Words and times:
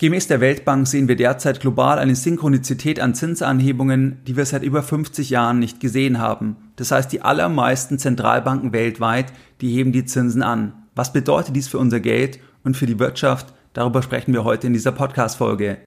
Gemäß 0.00 0.28
der 0.28 0.40
Weltbank 0.40 0.86
sehen 0.86 1.08
wir 1.08 1.16
derzeit 1.16 1.58
global 1.58 1.98
eine 1.98 2.14
Synchronizität 2.14 3.00
an 3.00 3.16
Zinsanhebungen, 3.16 4.18
die 4.28 4.36
wir 4.36 4.46
seit 4.46 4.62
über 4.62 4.84
50 4.84 5.28
Jahren 5.28 5.58
nicht 5.58 5.80
gesehen 5.80 6.20
haben. 6.20 6.56
Das 6.76 6.92
heißt, 6.92 7.10
die 7.10 7.22
allermeisten 7.22 7.98
Zentralbanken 7.98 8.72
weltweit, 8.72 9.32
die 9.60 9.74
heben 9.74 9.90
die 9.90 10.04
Zinsen 10.04 10.44
an. 10.44 10.72
Was 10.94 11.12
bedeutet 11.12 11.56
dies 11.56 11.66
für 11.66 11.78
unser 11.78 11.98
Geld 11.98 12.38
und 12.62 12.76
für 12.76 12.86
die 12.86 13.00
Wirtschaft? 13.00 13.52
Darüber 13.72 14.00
sprechen 14.00 14.32
wir 14.32 14.44
heute 14.44 14.68
in 14.68 14.72
dieser 14.72 14.92
Podcast-Folge. 14.92 15.78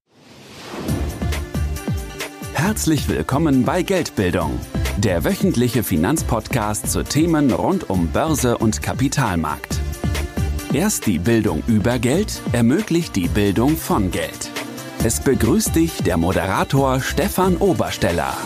Herzlich 2.54 3.07
willkommen 3.07 3.64
bei 3.64 3.82
Geldbildung, 3.82 4.59
der 4.98 5.23
wöchentliche 5.23 5.84
Finanzpodcast 5.84 6.91
zu 6.91 7.04
Themen 7.04 7.50
rund 7.50 7.89
um 7.89 8.09
Börse 8.09 8.57
und 8.57 8.82
Kapitalmarkt. 8.82 9.80
Erst 10.74 11.06
die 11.06 11.20
Bildung 11.20 11.64
über 11.68 12.00
Geld 12.00 12.42
ermöglicht 12.54 13.18
die 13.18 13.28
Bildung 13.28 13.76
von 13.76 14.10
Geld. 14.10 14.50
Es 15.04 15.20
begrüßt 15.20 15.76
dich 15.76 16.02
der 16.02 16.16
Moderator 16.16 17.02
Stefan 17.02 17.57
Obersteller. 17.57 18.38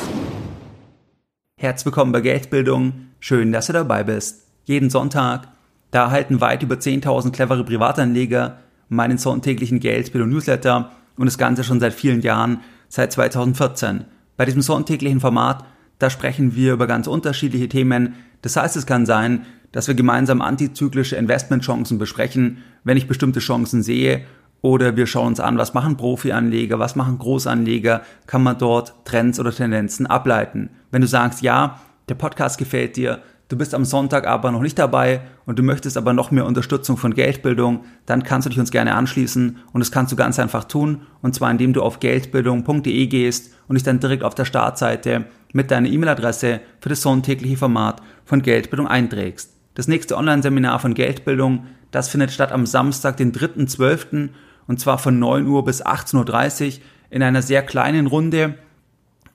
Herzlich 1.56 1.86
willkommen 1.86 2.12
bei 2.12 2.22
Geldbildung. 2.22 3.10
Schön, 3.20 3.52
dass 3.52 3.68
du 3.68 3.74
dabei 3.74 4.04
bist. 4.04 4.48
Jeden 4.64 4.90
Sonntag, 4.90 5.50
da 5.92 6.06
erhalten 6.06 6.42
weit 6.42 6.64
über 6.64 6.78
10.000 6.78 7.32
clevere 7.32 7.64
Privatanleger 7.64 8.58
meinen 8.90 9.20
sonntäglichen 9.20 9.80
Geldbildung 9.80 10.32
Newsletter 10.32 10.94
und 11.18 11.28
das 11.28 11.38
Ganze 11.38 11.64
schon 11.64 11.80
seit 11.80 11.94
vielen 11.94 12.22
Jahren, 12.22 12.62
seit 12.90 13.12
2014. 13.12 14.06
Bei 14.36 14.46
diesem 14.46 14.64
sonntäglichen 14.64 15.20
Format, 15.20 15.64
da 16.00 16.10
sprechen 16.10 16.56
wir 16.56 16.74
über 16.74 16.88
ganz 16.88 17.06
unterschiedliche 17.06 17.70
Themen. 17.70 18.16
Das 18.42 18.58
heißt, 18.58 18.76
es 18.78 18.88
kann 18.88 19.06
sein, 19.06 19.46
dass 19.72 19.88
wir 19.88 19.96
gemeinsam 19.96 20.42
antizyklische 20.42 21.16
Investmentchancen 21.16 21.98
besprechen, 21.98 22.58
wenn 22.84 22.98
ich 22.98 23.08
bestimmte 23.08 23.40
Chancen 23.40 23.84
sehe. 23.84 24.22
Oder 24.62 24.98
wir 24.98 25.06
schauen 25.06 25.28
uns 25.28 25.40
an, 25.40 25.58
was 25.58 25.74
machen 25.74 25.98
Profianleger, 25.98 26.80
was 26.80 26.96
machen 26.96 27.20
Großanleger, 27.20 28.02
kann 28.26 28.42
man 28.42 28.58
dort 28.58 28.94
Trends 29.06 29.40
oder 29.40 29.52
Tendenzen 29.52 30.08
ableiten. 30.08 30.70
Wenn 30.92 31.02
du 31.02 31.08
sagst, 31.08 31.42
ja, 31.42 31.80
der 32.10 32.16
Podcast 32.16 32.58
gefällt 32.58 32.96
dir, 32.96 33.22
du 33.48 33.58
bist 33.58 33.76
am 33.76 33.86
Sonntag 33.86 34.28
aber 34.28 34.52
noch 34.52 34.62
nicht 34.62 34.80
dabei 34.80 35.22
und 35.46 35.60
du 35.60 35.64
möchtest 35.64 35.98
aber 35.98 36.14
noch 36.14 36.32
mehr 36.32 36.46
Unterstützung 36.46 36.98
von 36.98 37.14
Geldbildung, 37.14 37.84
dann 38.06 38.24
kannst 38.24 38.46
du 38.46 38.50
dich 38.50 38.60
uns 38.60 38.72
gerne 38.72 38.96
anschließen 38.96 39.58
und 39.72 39.80
das 39.80 39.92
kannst 39.92 40.12
du 40.12 40.16
ganz 40.16 40.40
einfach 40.40 40.64
tun 40.64 41.02
und 41.22 41.36
zwar 41.36 41.52
indem 41.52 41.74
du 41.74 41.82
auf 41.82 42.00
geldbildung.de 42.00 43.08
gehst 43.08 43.54
und 43.68 43.76
dich 43.76 43.84
dann 43.84 44.00
direkt 44.00 44.24
auf 44.24 44.36
der 44.36 44.46
Startseite 44.46 45.26
mit 45.54 45.72
deiner 45.72 45.90
E-Mail-Adresse 45.90 46.62
für 46.80 46.90
das 46.90 47.02
sonntägliche 47.02 47.58
Format 47.58 48.02
von 48.26 48.42
Geldbildung 48.42 48.88
einträgst. 48.88 49.55
Das 49.76 49.90
nächste 49.90 50.18
Online-Seminar 50.18 50.80
von 50.80 50.94
Geldbildung, 50.94 51.68
das 51.92 52.08
findet 52.08 52.32
statt 52.32 52.52
am 52.52 52.66
Samstag, 52.66 53.18
den 53.18 53.34
3.12. 53.34 54.30
und 54.68 54.80
zwar 54.80 54.98
von 54.98 55.20
9 55.20 55.46
Uhr 55.46 55.64
bis 55.66 55.86
18.30 55.86 56.66
Uhr 56.66 56.84
in 57.10 57.22
einer 57.22 57.42
sehr 57.42 57.62
kleinen 57.62 58.08
Runde 58.08 58.56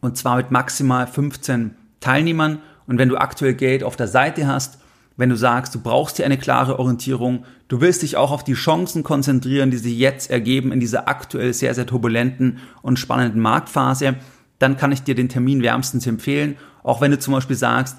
und 0.00 0.16
zwar 0.16 0.36
mit 0.36 0.50
maximal 0.50 1.06
15 1.06 1.76
Teilnehmern. 2.00 2.60
Und 2.86 2.98
wenn 2.98 3.10
du 3.10 3.18
aktuell 3.18 3.54
Geld 3.54 3.84
auf 3.84 3.96
der 3.96 4.08
Seite 4.08 4.46
hast, 4.46 4.78
wenn 5.18 5.28
du 5.28 5.36
sagst, 5.36 5.74
du 5.74 5.80
brauchst 5.80 6.16
hier 6.16 6.24
eine 6.24 6.38
klare 6.38 6.78
Orientierung, 6.78 7.44
du 7.68 7.82
willst 7.82 8.00
dich 8.00 8.16
auch 8.16 8.30
auf 8.30 8.42
die 8.42 8.54
Chancen 8.54 9.02
konzentrieren, 9.02 9.70
die 9.70 9.76
sich 9.76 9.98
jetzt 9.98 10.30
ergeben 10.30 10.72
in 10.72 10.80
dieser 10.80 11.06
aktuell 11.06 11.52
sehr, 11.52 11.74
sehr 11.74 11.86
turbulenten 11.86 12.58
und 12.80 12.98
spannenden 12.98 13.42
Marktphase, 13.42 14.16
dann 14.58 14.78
kann 14.78 14.92
ich 14.92 15.02
dir 15.02 15.14
den 15.14 15.28
Termin 15.28 15.62
wärmstens 15.62 16.06
empfehlen. 16.06 16.56
Auch 16.82 17.02
wenn 17.02 17.10
du 17.10 17.18
zum 17.18 17.34
Beispiel 17.34 17.56
sagst, 17.56 17.98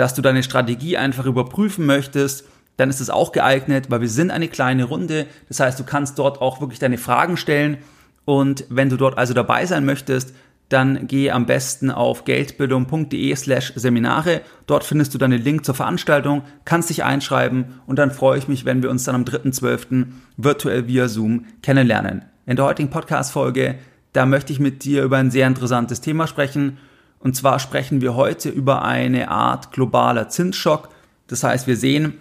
dass 0.00 0.14
du 0.14 0.22
deine 0.22 0.42
Strategie 0.42 0.96
einfach 0.96 1.26
überprüfen 1.26 1.84
möchtest, 1.84 2.46
dann 2.78 2.88
ist 2.88 3.00
es 3.00 3.10
auch 3.10 3.32
geeignet, 3.32 3.90
weil 3.90 4.00
wir 4.00 4.08
sind 4.08 4.30
eine 4.30 4.48
kleine 4.48 4.84
Runde. 4.84 5.26
Das 5.48 5.60
heißt, 5.60 5.78
du 5.78 5.84
kannst 5.84 6.18
dort 6.18 6.40
auch 6.40 6.62
wirklich 6.62 6.78
deine 6.78 6.96
Fragen 6.96 7.36
stellen. 7.36 7.76
Und 8.24 8.64
wenn 8.70 8.88
du 8.88 8.96
dort 8.96 9.18
also 9.18 9.34
dabei 9.34 9.66
sein 9.66 9.84
möchtest, 9.84 10.32
dann 10.70 11.06
gehe 11.06 11.34
am 11.34 11.44
besten 11.44 11.90
auf 11.90 12.24
geldbildung.de 12.24 13.36
slash 13.36 13.74
Seminare. 13.76 14.40
Dort 14.66 14.84
findest 14.84 15.12
du 15.12 15.18
dann 15.18 15.32
den 15.32 15.42
Link 15.42 15.66
zur 15.66 15.74
Veranstaltung, 15.74 16.44
kannst 16.64 16.88
dich 16.88 17.04
einschreiben 17.04 17.80
und 17.86 17.98
dann 17.98 18.10
freue 18.10 18.38
ich 18.38 18.48
mich, 18.48 18.64
wenn 18.64 18.82
wir 18.82 18.88
uns 18.88 19.04
dann 19.04 19.16
am 19.16 19.24
3.12. 19.24 20.06
virtuell 20.38 20.86
via 20.86 21.08
Zoom 21.08 21.44
kennenlernen. 21.62 22.24
In 22.46 22.56
der 22.56 22.64
heutigen 22.64 22.88
Podcast-Folge, 22.88 23.74
da 24.14 24.24
möchte 24.24 24.54
ich 24.54 24.60
mit 24.60 24.82
dir 24.84 25.02
über 25.02 25.18
ein 25.18 25.30
sehr 25.30 25.46
interessantes 25.46 26.00
Thema 26.00 26.26
sprechen 26.26 26.78
und 27.20 27.36
zwar 27.36 27.58
sprechen 27.58 28.00
wir 28.00 28.14
heute 28.14 28.48
über 28.48 28.82
eine 28.82 29.30
Art 29.30 29.72
globaler 29.72 30.28
Zinsschock. 30.28 30.88
Das 31.26 31.44
heißt, 31.44 31.66
wir 31.66 31.76
sehen, 31.76 32.14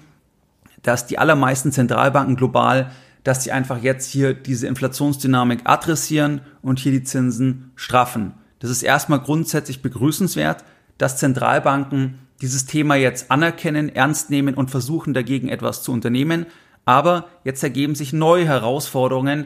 dass 0.84 1.08
die 1.08 1.18
allermeisten 1.18 1.72
Zentralbanken 1.72 2.36
global, 2.36 2.92
dass 3.24 3.44
sie 3.44 3.52
einfach 3.52 3.82
jetzt 3.82 4.12
hier 4.12 4.34
diese 4.34 4.68
Inflationsdynamik 4.68 5.62
adressieren 5.64 6.42
und 6.62 6.80
hier 6.80 6.92
die 6.92 7.04
Zinsen 7.04 7.72
straffen. 7.76 8.34
Das 8.60 8.70
ist 8.70 8.84
erstmal 8.84 9.22
grundsätzlich 9.22 9.82
begrüßenswert, 9.82 10.66
dass 10.98 11.18
Zentralbanken 11.18 12.20
dieses 12.42 12.66
Thema 12.66 12.96
jetzt 12.96 13.32
anerkennen, 13.32 13.90
ernst 13.90 14.30
nehmen 14.30 14.54
und 14.54 14.70
versuchen 14.70 15.14
dagegen 15.14 15.48
etwas 15.50 15.82
zu 15.82 15.94
unternehmen. 15.94 16.46
Aber 16.86 17.28
jetzt 17.44 17.64
ergeben 17.64 17.96
sich 17.96 18.12
neue 18.14 18.46
Herausforderungen, 18.46 19.46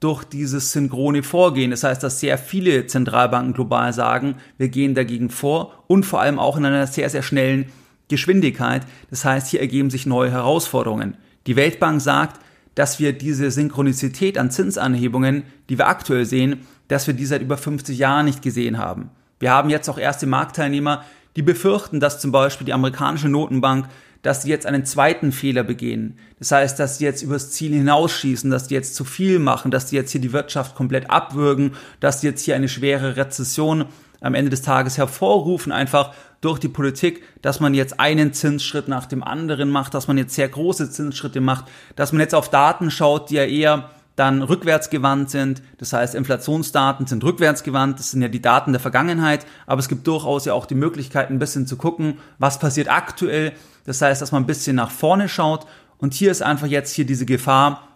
durch 0.00 0.24
dieses 0.24 0.72
synchrone 0.72 1.22
Vorgehen. 1.22 1.70
Das 1.70 1.84
heißt, 1.84 2.02
dass 2.02 2.20
sehr 2.20 2.38
viele 2.38 2.86
Zentralbanken 2.86 3.52
global 3.52 3.92
sagen, 3.92 4.36
wir 4.56 4.68
gehen 4.68 4.94
dagegen 4.94 5.30
vor 5.30 5.84
und 5.86 6.04
vor 6.04 6.20
allem 6.20 6.38
auch 6.38 6.56
in 6.56 6.64
einer 6.64 6.86
sehr, 6.86 7.10
sehr 7.10 7.22
schnellen 7.22 7.66
Geschwindigkeit. 8.08 8.82
Das 9.10 9.24
heißt, 9.24 9.48
hier 9.48 9.60
ergeben 9.60 9.90
sich 9.90 10.06
neue 10.06 10.30
Herausforderungen. 10.30 11.16
Die 11.46 11.56
Weltbank 11.56 12.00
sagt, 12.00 12.40
dass 12.74 13.00
wir 13.00 13.12
diese 13.12 13.50
Synchronizität 13.50 14.38
an 14.38 14.50
Zinsanhebungen, 14.50 15.42
die 15.68 15.78
wir 15.78 15.88
aktuell 15.88 16.24
sehen, 16.24 16.60
dass 16.86 17.06
wir 17.06 17.14
die 17.14 17.26
seit 17.26 17.42
über 17.42 17.56
50 17.56 17.98
Jahren 17.98 18.26
nicht 18.26 18.40
gesehen 18.40 18.78
haben. 18.78 19.10
Wir 19.40 19.50
haben 19.50 19.68
jetzt 19.68 19.88
auch 19.88 19.98
erste 19.98 20.26
Marktteilnehmer, 20.26 21.04
die 21.36 21.42
befürchten, 21.42 22.00
dass 22.00 22.20
zum 22.20 22.32
Beispiel 22.32 22.64
die 22.64 22.72
amerikanische 22.72 23.28
Notenbank 23.28 23.88
dass 24.22 24.42
sie 24.42 24.50
jetzt 24.50 24.66
einen 24.66 24.84
zweiten 24.84 25.32
Fehler 25.32 25.62
begehen. 25.62 26.18
Das 26.38 26.52
heißt, 26.52 26.78
dass 26.78 26.98
sie 26.98 27.04
jetzt 27.04 27.22
übers 27.22 27.50
Ziel 27.50 27.72
hinausschießen, 27.72 28.50
dass 28.50 28.68
sie 28.68 28.74
jetzt 28.74 28.94
zu 28.94 29.04
viel 29.04 29.38
machen, 29.38 29.70
dass 29.70 29.90
sie 29.90 29.96
jetzt 29.96 30.10
hier 30.10 30.20
die 30.20 30.32
Wirtschaft 30.32 30.74
komplett 30.74 31.10
abwürgen, 31.10 31.72
dass 32.00 32.20
sie 32.20 32.26
jetzt 32.28 32.44
hier 32.44 32.54
eine 32.54 32.68
schwere 32.68 33.16
Rezession 33.16 33.86
am 34.20 34.34
Ende 34.34 34.50
des 34.50 34.62
Tages 34.62 34.98
hervorrufen, 34.98 35.70
einfach 35.72 36.12
durch 36.40 36.58
die 36.58 36.68
Politik, 36.68 37.22
dass 37.42 37.60
man 37.60 37.74
jetzt 37.74 38.00
einen 38.00 38.32
Zinsschritt 38.32 38.88
nach 38.88 39.06
dem 39.06 39.22
anderen 39.22 39.70
macht, 39.70 39.94
dass 39.94 40.08
man 40.08 40.18
jetzt 40.18 40.34
sehr 40.34 40.48
große 40.48 40.90
Zinsschritte 40.90 41.40
macht, 41.40 41.66
dass 41.96 42.12
man 42.12 42.20
jetzt 42.20 42.34
auf 42.34 42.50
Daten 42.50 42.90
schaut, 42.90 43.30
die 43.30 43.36
ja 43.36 43.44
eher 43.44 43.90
dann 44.18 44.42
rückwärtsgewandt 44.42 45.30
sind. 45.30 45.62
Das 45.78 45.92
heißt, 45.92 46.16
Inflationsdaten 46.16 47.06
sind 47.06 47.22
rückwärtsgewandt. 47.22 48.00
Das 48.00 48.10
sind 48.10 48.20
ja 48.20 48.26
die 48.26 48.42
Daten 48.42 48.72
der 48.72 48.80
Vergangenheit. 48.80 49.46
Aber 49.66 49.78
es 49.78 49.88
gibt 49.88 50.06
durchaus 50.08 50.44
ja 50.44 50.54
auch 50.54 50.66
die 50.66 50.74
Möglichkeit, 50.74 51.30
ein 51.30 51.38
bisschen 51.38 51.68
zu 51.68 51.76
gucken, 51.76 52.18
was 52.38 52.58
passiert 52.58 52.90
aktuell. 52.90 53.52
Das 53.88 54.02
heißt, 54.02 54.20
dass 54.20 54.32
man 54.32 54.42
ein 54.42 54.46
bisschen 54.46 54.76
nach 54.76 54.90
vorne 54.90 55.30
schaut. 55.30 55.66
Und 55.96 56.12
hier 56.12 56.30
ist 56.30 56.42
einfach 56.42 56.66
jetzt 56.66 56.92
hier 56.92 57.06
diese 57.06 57.24
Gefahr, 57.24 57.88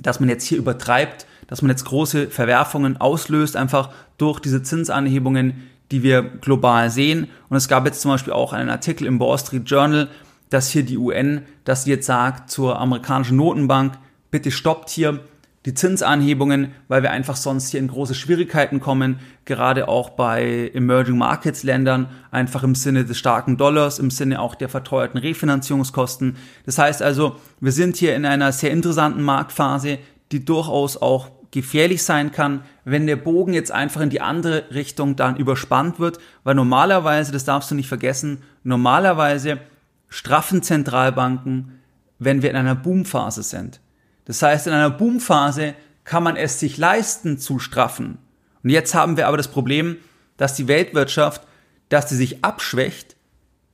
dass 0.00 0.18
man 0.18 0.28
jetzt 0.28 0.44
hier 0.44 0.58
übertreibt, 0.58 1.26
dass 1.46 1.62
man 1.62 1.70
jetzt 1.70 1.84
große 1.84 2.28
Verwerfungen 2.28 2.96
auslöst, 2.96 3.54
einfach 3.54 3.90
durch 4.16 4.40
diese 4.40 4.64
Zinsanhebungen, 4.64 5.68
die 5.92 6.02
wir 6.02 6.22
global 6.22 6.90
sehen. 6.90 7.28
Und 7.48 7.56
es 7.56 7.68
gab 7.68 7.86
jetzt 7.86 8.00
zum 8.00 8.10
Beispiel 8.10 8.32
auch 8.32 8.52
einen 8.52 8.68
Artikel 8.68 9.06
im 9.06 9.20
Wall 9.20 9.38
Street 9.38 9.70
Journal, 9.70 10.08
dass 10.50 10.70
hier 10.70 10.82
die 10.82 10.98
UN, 10.98 11.42
dass 11.62 11.84
sie 11.84 11.90
jetzt 11.90 12.06
sagt 12.06 12.50
zur 12.50 12.80
amerikanischen 12.80 13.36
Notenbank, 13.36 13.96
bitte 14.32 14.50
stoppt 14.50 14.90
hier, 14.90 15.20
die 15.68 15.74
Zinsanhebungen, 15.74 16.72
weil 16.88 17.02
wir 17.02 17.10
einfach 17.10 17.36
sonst 17.36 17.68
hier 17.68 17.80
in 17.80 17.88
große 17.88 18.14
Schwierigkeiten 18.14 18.80
kommen, 18.80 19.18
gerade 19.44 19.86
auch 19.86 20.08
bei 20.08 20.70
Emerging 20.72 21.18
Markets 21.18 21.62
Ländern, 21.62 22.08
einfach 22.30 22.62
im 22.62 22.74
Sinne 22.74 23.04
des 23.04 23.18
starken 23.18 23.58
Dollars, 23.58 23.98
im 23.98 24.10
Sinne 24.10 24.40
auch 24.40 24.54
der 24.54 24.70
verteuerten 24.70 25.18
Refinanzierungskosten. 25.18 26.36
Das 26.64 26.78
heißt 26.78 27.02
also, 27.02 27.36
wir 27.60 27.72
sind 27.72 27.98
hier 27.98 28.16
in 28.16 28.24
einer 28.24 28.50
sehr 28.50 28.70
interessanten 28.70 29.22
Marktphase, 29.22 29.98
die 30.32 30.42
durchaus 30.42 30.96
auch 30.96 31.28
gefährlich 31.50 32.02
sein 32.02 32.32
kann, 32.32 32.62
wenn 32.86 33.06
der 33.06 33.16
Bogen 33.16 33.52
jetzt 33.52 33.70
einfach 33.70 34.00
in 34.00 34.08
die 34.08 34.22
andere 34.22 34.70
Richtung 34.72 35.16
dann 35.16 35.36
überspannt 35.36 36.00
wird, 36.00 36.18
weil 36.44 36.54
normalerweise, 36.54 37.30
das 37.30 37.44
darfst 37.44 37.70
du 37.70 37.74
nicht 37.74 37.88
vergessen, 37.88 38.42
normalerweise 38.64 39.58
straffen 40.08 40.62
Zentralbanken, 40.62 41.78
wenn 42.18 42.40
wir 42.40 42.48
in 42.48 42.56
einer 42.56 42.74
Boomphase 42.74 43.42
sind. 43.42 43.80
Das 44.28 44.42
heißt, 44.42 44.68
in 44.68 44.72
einer 44.74 44.90
Boomphase 44.90 45.74
kann 46.04 46.22
man 46.22 46.36
es 46.36 46.60
sich 46.60 46.76
leisten 46.76 47.38
zu 47.38 47.58
straffen. 47.58 48.18
Und 48.62 48.70
jetzt 48.70 48.94
haben 48.94 49.16
wir 49.16 49.26
aber 49.26 49.38
das 49.38 49.48
Problem, 49.48 49.96
dass 50.36 50.54
die 50.54 50.68
Weltwirtschaft, 50.68 51.42
dass 51.88 52.10
sie 52.10 52.16
sich 52.16 52.44
abschwächt, 52.44 53.16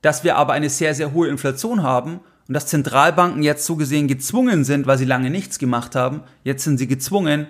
dass 0.01 0.23
wir 0.23 0.37
aber 0.37 0.53
eine 0.53 0.69
sehr, 0.69 0.95
sehr 0.95 1.13
hohe 1.13 1.27
Inflation 1.27 1.83
haben 1.83 2.21
und 2.47 2.53
dass 2.53 2.67
Zentralbanken 2.67 3.43
jetzt 3.43 3.65
so 3.65 3.75
gesehen 3.75 4.07
gezwungen 4.07 4.63
sind, 4.63 4.87
weil 4.87 4.97
sie 4.97 5.05
lange 5.05 5.29
nichts 5.29 5.59
gemacht 5.59 5.93
haben, 5.93 6.21
jetzt 6.43 6.63
sind 6.63 6.77
sie 6.77 6.87
gezwungen 6.87 7.47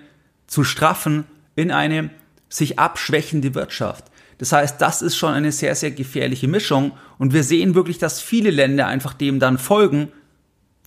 zu 0.48 0.64
straffen 0.64 1.24
in 1.54 1.70
eine 1.70 2.10
sich 2.48 2.78
abschwächende 2.78 3.54
Wirtschaft. 3.54 4.04
Das 4.38 4.52
heißt, 4.52 4.80
das 4.80 5.00
ist 5.00 5.16
schon 5.16 5.32
eine 5.32 5.52
sehr, 5.52 5.76
sehr 5.76 5.92
gefährliche 5.92 6.48
Mischung 6.48 6.92
und 7.18 7.32
wir 7.32 7.44
sehen 7.44 7.74
wirklich, 7.76 7.98
dass 7.98 8.20
viele 8.20 8.50
Länder 8.50 8.88
einfach 8.88 9.14
dem 9.14 9.38
dann 9.38 9.58
folgen 9.58 10.12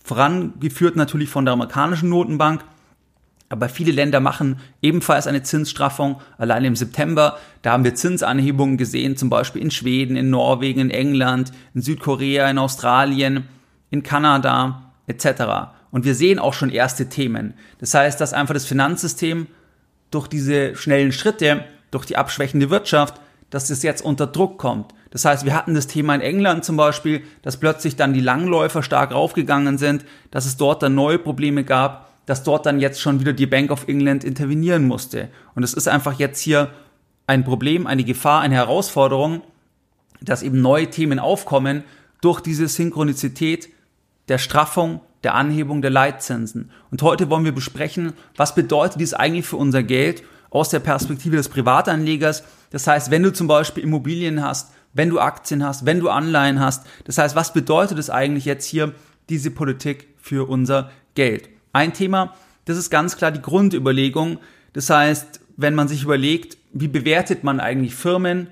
vorangeführt 0.04 0.96
natürlich 0.96 1.28
von 1.28 1.44
der 1.44 1.54
amerikanischen 1.54 2.08
Notenbank, 2.08 2.64
Aber 3.52 3.68
viele 3.68 3.90
Länder 3.90 4.20
machen 4.20 4.60
ebenfalls 4.80 5.26
eine 5.26 5.42
Zinsstraffung. 5.42 6.20
Allein 6.38 6.64
im 6.64 6.76
September, 6.76 7.36
da 7.62 7.72
haben 7.72 7.82
wir 7.82 7.96
Zinsanhebungen 7.96 8.78
gesehen, 8.78 9.16
zum 9.16 9.28
Beispiel 9.28 9.60
in 9.60 9.72
Schweden, 9.72 10.16
in 10.16 10.30
Norwegen, 10.30 10.80
in 10.80 10.90
England, 10.90 11.50
in 11.74 11.82
Südkorea, 11.82 12.48
in 12.48 12.58
Australien, 12.58 13.48
in 13.90 14.04
Kanada 14.04 14.92
etc. 15.08 15.72
Und 15.90 16.04
wir 16.04 16.14
sehen 16.14 16.38
auch 16.38 16.54
schon 16.54 16.70
erste 16.70 17.08
Themen. 17.08 17.54
Das 17.80 17.92
heißt, 17.92 18.20
dass 18.20 18.32
einfach 18.32 18.54
das 18.54 18.66
Finanzsystem 18.66 19.48
durch 20.12 20.28
diese 20.28 20.76
schnellen 20.76 21.10
Schritte, 21.10 21.64
durch 21.90 22.06
die 22.06 22.16
abschwächende 22.16 22.70
Wirtschaft, 22.70 23.20
dass 23.50 23.70
es 23.70 23.82
jetzt 23.82 24.02
unter 24.02 24.26
Druck 24.26 24.58
kommt. 24.58 24.94
Das 25.10 25.24
heißt, 25.24 25.44
wir 25.44 25.54
hatten 25.54 25.74
das 25.74 25.88
Thema 25.88 26.14
in 26.14 26.20
England 26.20 26.64
zum 26.64 26.76
Beispiel, 26.76 27.22
dass 27.42 27.58
plötzlich 27.58 27.96
dann 27.96 28.14
die 28.14 28.20
Langläufer 28.20 28.82
stark 28.82 29.12
raufgegangen 29.12 29.76
sind, 29.76 30.04
dass 30.30 30.46
es 30.46 30.56
dort 30.56 30.82
dann 30.82 30.94
neue 30.94 31.18
Probleme 31.18 31.64
gab 31.64 32.10
dass 32.30 32.44
dort 32.44 32.64
dann 32.64 32.78
jetzt 32.78 33.00
schon 33.00 33.18
wieder 33.18 33.32
die 33.32 33.46
Bank 33.46 33.72
of 33.72 33.88
England 33.88 34.22
intervenieren 34.22 34.86
musste. 34.86 35.30
Und 35.56 35.64
es 35.64 35.74
ist 35.74 35.88
einfach 35.88 36.20
jetzt 36.20 36.40
hier 36.40 36.70
ein 37.26 37.42
Problem, 37.42 37.88
eine 37.88 38.04
Gefahr, 38.04 38.40
eine 38.40 38.54
Herausforderung, 38.54 39.42
dass 40.20 40.44
eben 40.44 40.60
neue 40.60 40.88
Themen 40.88 41.18
aufkommen 41.18 41.82
durch 42.20 42.40
diese 42.40 42.68
Synchronizität 42.68 43.68
der 44.28 44.38
Straffung, 44.38 45.00
der 45.24 45.34
Anhebung 45.34 45.82
der 45.82 45.90
Leitzinsen. 45.90 46.70
Und 46.92 47.02
heute 47.02 47.30
wollen 47.30 47.44
wir 47.44 47.50
besprechen, 47.50 48.12
was 48.36 48.54
bedeutet 48.54 49.00
dies 49.00 49.12
eigentlich 49.12 49.46
für 49.46 49.56
unser 49.56 49.82
Geld 49.82 50.22
aus 50.50 50.68
der 50.68 50.78
Perspektive 50.78 51.34
des 51.34 51.48
Privatanlegers. 51.48 52.44
Das 52.70 52.86
heißt, 52.86 53.10
wenn 53.10 53.22
du 53.22 53.32
zum 53.32 53.46
Beispiel 53.46 53.84
Immobilien 53.84 54.42
hast, 54.42 54.72
wenn 54.92 55.10
du 55.10 55.20
Aktien 55.20 55.64
hast, 55.64 55.86
wenn 55.86 56.00
du 56.00 56.08
Anleihen 56.08 56.60
hast. 56.60 56.86
Das 57.04 57.18
heißt, 57.18 57.36
was 57.36 57.52
bedeutet 57.52 57.98
es 57.98 58.10
eigentlich 58.10 58.44
jetzt 58.44 58.66
hier, 58.66 58.92
diese 59.28 59.50
Politik 59.50 60.08
für 60.18 60.48
unser 60.48 60.90
Geld? 61.14 61.48
Ein 61.72 61.92
Thema, 61.92 62.34
das 62.64 62.76
ist 62.76 62.90
ganz 62.90 63.16
klar 63.16 63.30
die 63.30 63.42
Grundüberlegung. 63.42 64.38
Das 64.72 64.90
heißt, 64.90 65.40
wenn 65.56 65.74
man 65.74 65.88
sich 65.88 66.02
überlegt, 66.02 66.56
wie 66.72 66.88
bewertet 66.88 67.44
man 67.44 67.60
eigentlich 67.60 67.94
Firmen, 67.94 68.48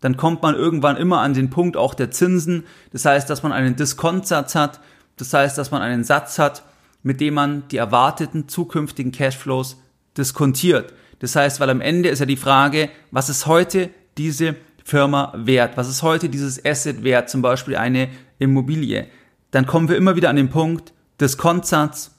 dann 0.00 0.16
kommt 0.16 0.42
man 0.42 0.54
irgendwann 0.54 0.96
immer 0.96 1.20
an 1.20 1.34
den 1.34 1.50
Punkt 1.50 1.76
auch 1.76 1.94
der 1.94 2.10
Zinsen. 2.10 2.64
Das 2.92 3.04
heißt, 3.04 3.28
dass 3.30 3.42
man 3.42 3.52
einen 3.52 3.76
Diskontsatz 3.76 4.54
hat. 4.54 4.80
Das 5.16 5.32
heißt, 5.32 5.56
dass 5.56 5.70
man 5.70 5.82
einen 5.82 6.04
Satz 6.04 6.38
hat, 6.38 6.62
mit 7.02 7.20
dem 7.20 7.34
man 7.34 7.66
die 7.68 7.78
erwarteten 7.78 8.48
zukünftigen 8.48 9.12
Cashflows 9.12 9.80
diskontiert. 10.16 10.92
Das 11.24 11.36
heißt, 11.36 11.58
weil 11.58 11.70
am 11.70 11.80
Ende 11.80 12.10
ist 12.10 12.18
ja 12.18 12.26
die 12.26 12.36
Frage, 12.36 12.90
was 13.10 13.30
ist 13.30 13.46
heute 13.46 13.88
diese 14.18 14.56
Firma 14.84 15.32
wert? 15.34 15.78
Was 15.78 15.88
ist 15.88 16.02
heute 16.02 16.28
dieses 16.28 16.62
Asset 16.62 17.02
wert? 17.02 17.30
Zum 17.30 17.40
Beispiel 17.40 17.76
eine 17.76 18.10
Immobilie. 18.38 19.06
Dann 19.50 19.64
kommen 19.64 19.88
wir 19.88 19.96
immer 19.96 20.16
wieder 20.16 20.28
an 20.28 20.36
den 20.36 20.50
Punkt 20.50 20.92
Diskontsatz 21.18 22.10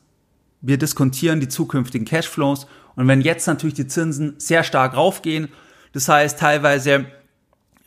wir 0.62 0.80
diskontieren 0.80 1.40
die 1.40 1.48
zukünftigen 1.48 2.08
Cashflows 2.08 2.66
und 2.96 3.08
wenn 3.08 3.22
jetzt 3.22 3.46
natürlich 3.46 3.76
die 3.76 3.86
Zinsen 3.86 4.34
sehr 4.40 4.64
stark 4.64 4.98
raufgehen, 4.98 5.50
das 5.94 6.10
heißt 6.10 6.40
teilweise 6.40 7.06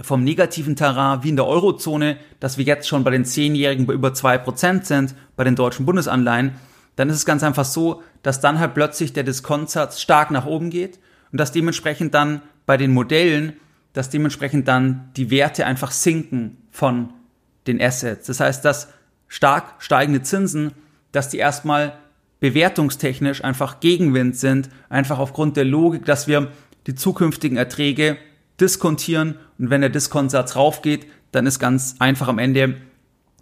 vom 0.01 0.23
negativen 0.23 0.77
Terrain 0.77 1.25
wie 1.25 1.31
in 1.31 1.37
der 1.37 1.49
Eurozone, 1.49 2.19
dass 2.39 2.59
wir 2.59 2.65
jetzt 2.65 2.87
schon 2.87 3.03
bei 3.03 3.11
den 3.11 3.25
Zehnjährigen 3.25 3.87
bei 3.87 3.95
über 3.95 4.15
zwei 4.15 4.39
Prozent 4.39 4.87
sind, 4.87 5.17
bei 5.35 5.43
den 5.43 5.57
deutschen 5.57 5.85
Bundesanleihen, 5.85 6.53
dann 6.95 7.11
ist 7.11 7.17
es 7.17 7.27
ganz 7.27 7.43
einfach 7.43 7.65
so, 7.65 8.03
dass 8.23 8.41
dann 8.41 8.61
halt 8.61 8.75
plötzlich 8.75 9.13
der 9.13 9.25
Diskontsatz 9.25 10.01
stark 10.01 10.31
nach 10.31 10.47
oben 10.47 10.71
geht 10.71 11.01
und 11.33 11.39
dass 11.39 11.53
dementsprechend 11.53 12.15
dann 12.15 12.43
bei 12.67 12.77
den 12.77 12.93
Modellen, 12.93 13.55
dass 13.93 14.11
dementsprechend 14.11 14.69
dann 14.69 15.11
die 15.17 15.31
Werte 15.31 15.67
einfach 15.67 15.91
sinken 15.91 16.59
von 16.71 17.13
den 17.67 17.81
Assets. 17.81 18.27
Das 18.27 18.41
heißt, 18.41 18.65
dass 18.65 18.89
stark 19.27 19.83
steigende 19.83 20.23
Zinsen, 20.23 20.73
dass 21.13 21.29
die 21.29 21.39
erstmal 21.39 21.99
bewertungstechnisch 22.41 23.43
einfach 23.43 23.81
Gegenwind 23.81 24.37
sind, 24.37 24.69
einfach 24.89 25.19
aufgrund 25.19 25.57
der 25.57 25.65
Logik, 25.65 26.05
dass 26.05 26.29
wir 26.29 26.53
die 26.87 26.95
zukünftigen 26.95 27.57
Erträge 27.57 28.17
diskontieren 28.61 29.37
und 29.59 29.71
wenn 29.71 29.81
der 29.81 29.91
Diskontsatz 29.91 30.57
raufgeht, 30.57 31.07
dann 31.33 31.47
ist 31.47 31.59
ganz 31.59 31.97
einfach 31.99 32.29
am 32.29 32.39
Ende 32.39 32.77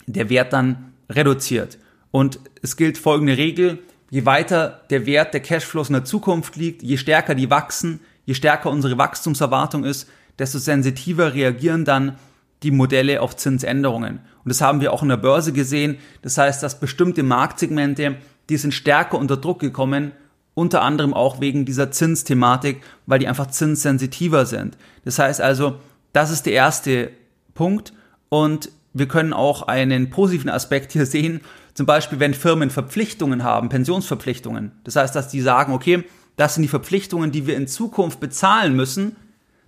der 0.07 0.29
Wert 0.29 0.53
dann 0.53 0.93
reduziert. 1.11 1.79
Und 2.11 2.41
es 2.63 2.77
gilt 2.77 2.99
folgende 2.99 3.37
Regel, 3.37 3.79
je 4.11 4.25
weiter 4.27 4.83
der 4.91 5.07
Wert 5.07 5.35
der 5.35 5.41
Cashflows 5.41 5.89
in 5.89 5.95
der 5.95 6.05
Zukunft 6.05 6.57
liegt, 6.57 6.83
je 6.83 6.97
stärker 6.97 7.35
die 7.35 7.51
wachsen, 7.51 8.01
je 8.25 8.35
stärker 8.35 8.71
unsere 8.71 8.99
Wachstumserwartung 8.99 9.85
ist, 9.85 10.09
desto 10.39 10.59
sensitiver 10.59 11.35
reagieren 11.35 11.85
dann 11.85 12.19
die 12.63 12.71
Modelle 12.71 13.21
auf 13.21 13.37
Zinsänderungen. 13.37 14.21
Und 14.45 14.49
das 14.49 14.61
haben 14.61 14.81
wir 14.81 14.93
auch 14.93 15.03
in 15.03 15.09
der 15.09 15.17
Börse 15.17 15.53
gesehen. 15.53 15.99
Das 16.23 16.39
heißt, 16.39 16.63
dass 16.63 16.81
bestimmte 16.81 17.23
Marktsegmente 17.23 18.17
die 18.49 18.57
sind 18.57 18.73
stärker 18.73 19.19
unter 19.19 19.37
Druck 19.37 19.61
gekommen, 19.61 20.13
unter 20.55 20.83
anderem 20.83 21.13
auch 21.13 21.41
wegen 21.41 21.65
dieser 21.65 21.91
Zinsthematik, 21.91 22.83
weil 23.07 23.19
die 23.19 23.29
einfach 23.29 23.49
zinssensitiver 23.49 24.47
sind. 24.47 24.77
Das 25.05 25.19
heißt 25.19 25.41
also, 25.41 25.81
das 26.13 26.31
ist 26.31 26.47
der 26.47 26.55
erste 26.55 27.11
Punkt 27.55 27.93
und 28.29 28.71
wir 28.95 29.09
können 29.09 29.35
auch 29.35 29.63
einen 29.63 30.09
positiven 30.09 30.49
Aspekt 30.49 30.93
hier 30.93 31.05
sehen, 31.05 31.41
zum 31.77 31.85
Beispiel 31.85 32.19
wenn 32.19 32.33
Firmen 32.33 32.71
Verpflichtungen 32.71 33.45
haben, 33.45 33.69
Pensionsverpflichtungen. 33.69 34.73
Das 34.85 34.97
heißt, 34.97 35.15
dass 35.15 35.29
die 35.29 35.43
sagen, 35.43 35.75
okay, 35.75 36.05
das 36.37 36.55
sind 36.55 36.63
die 36.63 36.69
Verpflichtungen, 36.69 37.33
die 37.33 37.47
wir 37.47 37.55
in 37.55 37.69
Zukunft 37.69 38.19
bezahlen 38.19 38.75
müssen, 38.75 39.15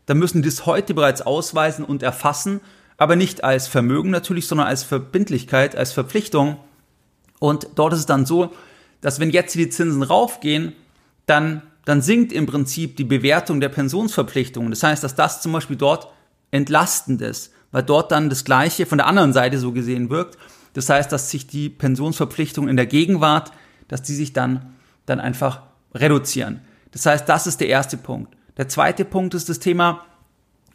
dann 0.06 0.16
müssen 0.16 0.40
die 0.40 0.48
das 0.48 0.64
heute 0.64 0.94
bereits 0.94 1.20
ausweisen 1.20 1.84
und 1.84 2.02
erfassen, 2.02 2.62
aber 2.96 3.14
nicht 3.14 3.44
als 3.44 3.68
Vermögen 3.68 4.08
natürlich, 4.08 4.48
sondern 4.48 4.66
als 4.66 4.84
Verbindlichkeit, 4.84 5.76
als 5.76 5.92
Verpflichtung. 5.92 6.56
Und 7.40 7.68
dort 7.74 7.92
ist 7.92 8.00
es 8.00 8.06
dann 8.06 8.24
so, 8.24 8.54
dass 9.02 9.20
wenn 9.20 9.28
jetzt 9.28 9.54
die 9.54 9.68
Zinsen 9.68 10.02
raufgehen, 10.02 10.72
dann, 11.26 11.60
dann 11.84 12.00
sinkt 12.00 12.32
im 12.32 12.46
Prinzip 12.46 12.96
die 12.96 13.04
Bewertung 13.04 13.60
der 13.60 13.68
Pensionsverpflichtungen. 13.68 14.70
Das 14.70 14.82
heißt, 14.82 15.04
dass 15.04 15.14
das 15.14 15.42
zum 15.42 15.52
Beispiel 15.52 15.76
dort 15.76 16.08
entlastend 16.52 17.20
ist, 17.20 17.52
weil 17.70 17.82
dort 17.82 18.12
dann 18.12 18.30
das 18.30 18.44
Gleiche 18.44 18.86
von 18.86 18.96
der 18.96 19.06
anderen 19.06 19.34
Seite 19.34 19.58
so 19.58 19.72
gesehen 19.72 20.08
wirkt. 20.08 20.38
Das 20.78 20.88
heißt, 20.88 21.10
dass 21.10 21.28
sich 21.28 21.48
die 21.48 21.70
Pensionsverpflichtungen 21.70 22.70
in 22.70 22.76
der 22.76 22.86
Gegenwart, 22.86 23.50
dass 23.88 24.00
die 24.00 24.14
sich 24.14 24.32
dann, 24.32 24.76
dann 25.06 25.18
einfach 25.18 25.62
reduzieren. 25.92 26.60
Das 26.92 27.04
heißt, 27.04 27.28
das 27.28 27.48
ist 27.48 27.58
der 27.60 27.66
erste 27.66 27.96
Punkt. 27.96 28.36
Der 28.58 28.68
zweite 28.68 29.04
Punkt 29.04 29.34
ist 29.34 29.48
das 29.48 29.58
Thema, 29.58 30.04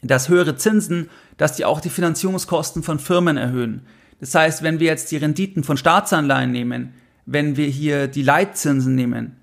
dass 0.02 0.28
höhere 0.28 0.58
Zinsen, 0.58 1.10
dass 1.38 1.56
die 1.56 1.64
auch 1.64 1.80
die 1.80 1.90
Finanzierungskosten 1.90 2.84
von 2.84 3.00
Firmen 3.00 3.38
erhöhen. 3.38 3.86
Das 4.20 4.36
heißt, 4.36 4.62
wenn 4.62 4.82
wir 4.82 4.88
jetzt 4.88 5.10
die 5.10 5.16
Renditen 5.16 5.64
von 5.64 5.78
Staatsanleihen 5.78 6.52
nehmen, 6.52 6.96
wenn 7.26 7.56
wir 7.56 7.68
hier 7.68 8.10
die 8.10 8.24
Leitzinsen 8.24 8.96
nehmen, 8.96 9.38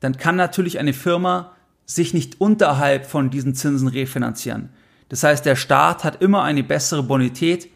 dann 0.00 0.16
kann 0.16 0.34
natürlich 0.34 0.80
eine 0.80 0.92
Firma 0.92 1.52
sich 1.86 2.14
nicht 2.14 2.40
unterhalb 2.40 3.06
von 3.06 3.30
diesen 3.30 3.54
Zinsen 3.54 3.86
refinanzieren. 3.86 4.70
Das 5.08 5.22
heißt, 5.22 5.46
der 5.46 5.54
Staat 5.54 6.02
hat 6.02 6.20
immer 6.20 6.42
eine 6.42 6.64
bessere 6.64 7.04
Bonität 7.04 7.68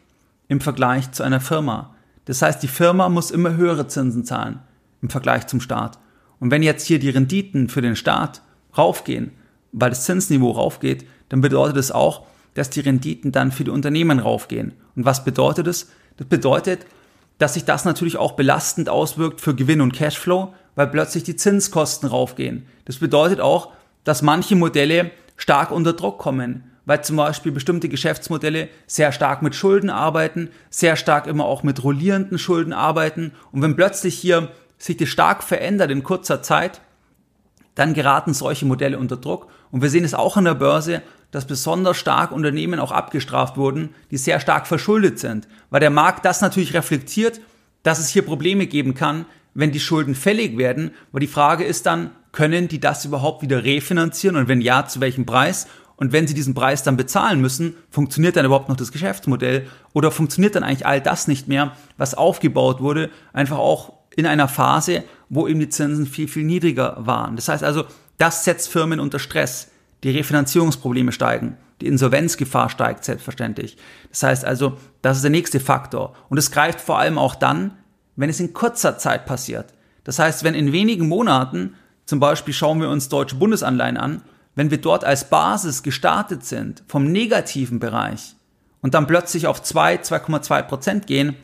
im 0.49 0.61
Vergleich 0.61 1.13
zu 1.13 1.23
einer 1.23 1.41
Firma. 1.41 1.95
Das 2.29 2.43
heißt, 2.43 2.63
die 2.63 2.69
Firma 2.69 3.09
muss 3.09 3.31
immer 3.31 3.57
höhere 3.57 3.89
Zinsen 3.89 4.23
zahlen 4.23 4.61
im 5.01 5.09
Vergleich 5.09 5.47
zum 5.47 5.63
Staat. 5.63 5.99
Und 6.39 6.51
wenn 6.51 6.63
jetzt 6.63 6.87
hier 6.87 6.99
die 6.99 7.09
Renditen 7.09 7.71
für 7.71 7.81
den 7.81 7.97
Staat 7.97 8.43
raufgehen, 8.77 9.33
weil 9.73 9.89
das 9.89 10.05
Zinsniveau 10.05 10.51
raufgeht, 10.51 11.07
dann 11.31 11.41
bedeutet 11.41 11.79
es 11.79 11.87
das 11.87 11.97
auch, 11.97 12.27
dass 12.53 12.69
die 12.69 12.81
Renditen 12.81 13.33
dann 13.33 13.51
für 13.51 13.65
die 13.65 13.71
Unternehmen 13.71 14.19
raufgehen. 14.19 14.75
Und 14.95 15.07
was 15.07 15.25
bedeutet 15.25 15.69
das? 15.69 15.89
Das 16.19 16.27
bedeutet, 16.27 16.85
dass 17.39 17.55
sich 17.55 17.65
das 17.65 17.87
natürlich 17.87 18.19
auch 18.19 18.33
belastend 18.33 18.91
auswirkt 18.91 19.41
für 19.41 19.55
Gewinn 19.55 19.81
und 19.81 19.95
Cashflow, 19.95 20.53
weil 20.75 20.89
plötzlich 20.89 21.25
die 21.25 21.37
Zinskosten 21.37 22.11
raufgehen. 22.11 22.67
Das 22.85 22.99
bedeutet 22.99 23.41
auch, 23.41 23.73
dass 24.05 24.21
manche 24.21 24.55
Modelle 24.55 25.13
stark 25.39 25.71
unter 25.71 25.95
Druck 25.95 26.19
kommen, 26.19 26.65
weil 26.89 27.05
zum 27.05 27.17
Beispiel 27.19 27.53
bestimmte 27.53 27.91
Geschäftsmodelle 27.91 28.71
sehr 28.87 29.13
stark 29.13 29.43
mit 29.43 29.55
Schulden 29.55 29.91
arbeiten, 29.91 30.49
sehr 30.71 30.97
stark 30.97 31.27
immer 31.27 31.45
auch 31.45 31.63
mit 31.63 31.85
rollierenden 31.85 32.39
Schulden 32.39 32.73
arbeiten. 32.73 33.33
Und 33.53 33.61
wenn 33.61 33.77
plötzlich 33.77 34.19
hier 34.19 34.51
sich 34.79 34.97
das 34.97 35.11
stark 35.11 35.43
verändert 35.43 35.91
in 35.91 36.03
kurzer 36.03 36.41
Zeit, 36.41 36.81
dann 37.75 37.93
geraten 37.93 38.33
solche 38.33 38.65
Modelle 38.65 38.99
unter 38.99 39.19
Druck. 39.19 39.49
Und 39.71 39.83
wir 39.83 39.91
sehen 39.91 40.03
es 40.03 40.15
auch 40.15 40.39
an 40.39 40.47
der 40.47 40.55
Börse, 40.55 41.03
dass 41.31 41.47
besonders 41.47 41.99
stark 41.99 42.33
Unternehmen 42.33 42.81
auch 42.81 42.91
abgestraft 42.91 43.59
wurden, 43.59 43.91
die 44.11 44.17
sehr 44.17 44.41
stark 44.41 44.67
verschuldet 44.67 45.19
sind, 45.19 45.47
weil 45.69 45.81
der 45.81 45.91
Markt 45.91 46.25
das 46.25 46.41
natürlich 46.41 46.73
reflektiert, 46.73 47.43
dass 47.83 47.99
es 47.99 48.09
hier 48.09 48.23
Probleme 48.23 48.67
geben 48.67 48.95
kann, 48.95 49.27
wenn 49.53 49.73
die 49.73 49.81
Schulden 49.81 50.15
fällig 50.15 50.57
werden, 50.57 50.93
weil 51.13 51.21
die 51.21 51.27
Frage 51.27 51.65
ist 51.65 51.85
dann, 51.85 52.13
können 52.33 52.67
die 52.69 52.81
das 52.81 53.05
überhaupt 53.05 53.43
wieder 53.43 53.63
refinanzieren 53.63 54.37
und 54.37 54.49
wenn 54.49 54.63
ja, 54.63 54.87
zu 54.87 55.03
welchem 55.03 55.27
Preis? 55.27 55.67
Und 55.99 56.13
wenn 56.13 56.29
sie 56.29 56.35
diesen 56.35 56.55
Preis 56.55 56.85
dann 56.85 56.97
bezahlen 56.97 57.41
müssen, 57.41 57.75
funktioniert 57.91 58.37
dann 58.37 58.47
überhaupt 58.47 58.69
noch 58.69 58.77
das 58.77 58.93
Geschäftsmodell 58.93 59.67
oder 59.93 60.13
funktioniert 60.13 60.55
dann 60.55 60.63
eigentlich 60.63 60.87
all 60.87 61.01
das 61.01 61.27
nicht 61.27 61.49
mehr, 61.49 61.73
was 61.97 62.15
aufgebaut 62.15 62.81
wurde, 62.81 63.11
einfach 63.33 63.59
auch 63.59 63.95
in 64.17 64.25
einer 64.25 64.47
Phase, 64.49 65.03
wo 65.29 65.49
eben 65.49 65.59
die 65.59 65.69
Zinsen 65.69 66.07
viel, 66.07 66.29
viel 66.29 66.45
niedriger 66.45 66.97
waren. 67.01 67.35
Das 67.35 67.49
heißt 67.49 67.65
also, 67.65 67.85
das 68.17 68.45
setzt 68.45 68.69
Firmen 68.69 69.01
unter 69.01 69.19
Stress 69.19 69.71
die 70.05 70.11
Refinanzierungsprobleme 70.11 71.11
steigen, 71.11 71.57
die 71.81 71.89
Insolvenzgefahr 71.89 72.71
steigt 72.71 73.05
selbstverständlich. 73.05 73.77
Das 74.11 74.23
heißt 74.23 74.45
also, 74.45 74.79
das 75.03 75.17
ist 75.17 75.23
der 75.23 75.33
nächste 75.33 75.59
Faktor. 75.59 76.15
Und 76.29 76.39
es 76.39 76.53
greift 76.53 76.81
vor 76.81 76.99
allem 76.99 77.19
auch 77.19 77.35
dann, 77.35 77.73
wenn 78.15 78.31
es 78.31 78.39
in 78.41 78.53
kurzer 78.53 78.99
Zeit 78.99 79.27
passiert. 79.27 79.75
Das 80.05 80.21
heißt, 80.21 80.45
wenn 80.45 80.55
in 80.55 80.73
wenigen 80.73 81.09
Monaten 81.09 81.75
zum 82.07 82.21
Beispiel 82.21 82.55
schauen 82.55 82.81
wir 82.81 82.89
uns 82.89 83.09
deutsche 83.09 83.37
Bundesanleihen 83.37 83.97
an, 83.97 84.23
wenn 84.59 84.73
wir 84.73 84.81
dort 84.81 85.05
als 85.05 85.31
Basis 85.31 85.85
gestartet 85.85 86.45
sind 86.45 86.83
vom 86.89 87.13
negativen 87.13 87.79
Bereich 87.79 88.35
und 88.81 88.93
dann 88.95 89.07
plötzlich 89.07 89.47
auf 89.47 89.63
2, 89.63 89.99
2,2 90.03 90.63
Prozent 90.63 91.07
gehen, 91.07 91.37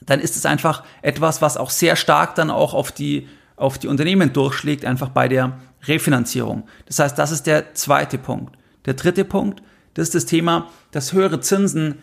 dann 0.00 0.18
ist 0.18 0.34
es 0.34 0.44
einfach 0.44 0.82
etwas, 1.02 1.40
was 1.40 1.56
auch 1.56 1.70
sehr 1.70 1.94
stark 1.94 2.34
dann 2.34 2.50
auch 2.50 2.74
auf 2.74 2.90
die, 2.90 3.28
auf 3.54 3.78
die 3.78 3.86
Unternehmen 3.86 4.32
durchschlägt, 4.32 4.84
einfach 4.84 5.10
bei 5.10 5.28
der 5.28 5.56
Refinanzierung. 5.84 6.64
Das 6.86 6.98
heißt, 6.98 7.16
das 7.16 7.30
ist 7.30 7.46
der 7.46 7.74
zweite 7.74 8.18
Punkt. 8.18 8.58
Der 8.86 8.94
dritte 8.94 9.24
Punkt, 9.24 9.62
das 9.94 10.08
ist 10.08 10.16
das 10.16 10.26
Thema, 10.26 10.68
dass 10.90 11.12
höhere 11.12 11.38
Zinsen, 11.38 12.00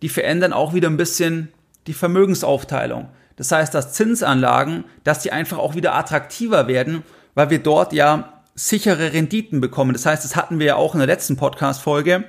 die 0.00 0.08
verändern 0.08 0.54
auch 0.54 0.72
wieder 0.72 0.88
ein 0.88 0.96
bisschen 0.96 1.52
die 1.86 1.92
Vermögensaufteilung. 1.92 3.10
Das 3.36 3.52
heißt, 3.52 3.74
dass 3.74 3.92
Zinsanlagen, 3.92 4.84
dass 5.02 5.18
die 5.18 5.30
einfach 5.30 5.58
auch 5.58 5.74
wieder 5.74 5.94
attraktiver 5.94 6.68
werden, 6.68 7.02
weil 7.34 7.50
wir 7.50 7.58
dort 7.58 7.92
ja 7.92 8.30
sichere 8.54 9.12
Renditen 9.12 9.60
bekommen. 9.60 9.92
Das 9.92 10.06
heißt, 10.06 10.24
das 10.24 10.36
hatten 10.36 10.58
wir 10.58 10.66
ja 10.66 10.76
auch 10.76 10.94
in 10.94 10.98
der 10.98 11.06
letzten 11.06 11.36
Podcast-Folge, 11.36 12.24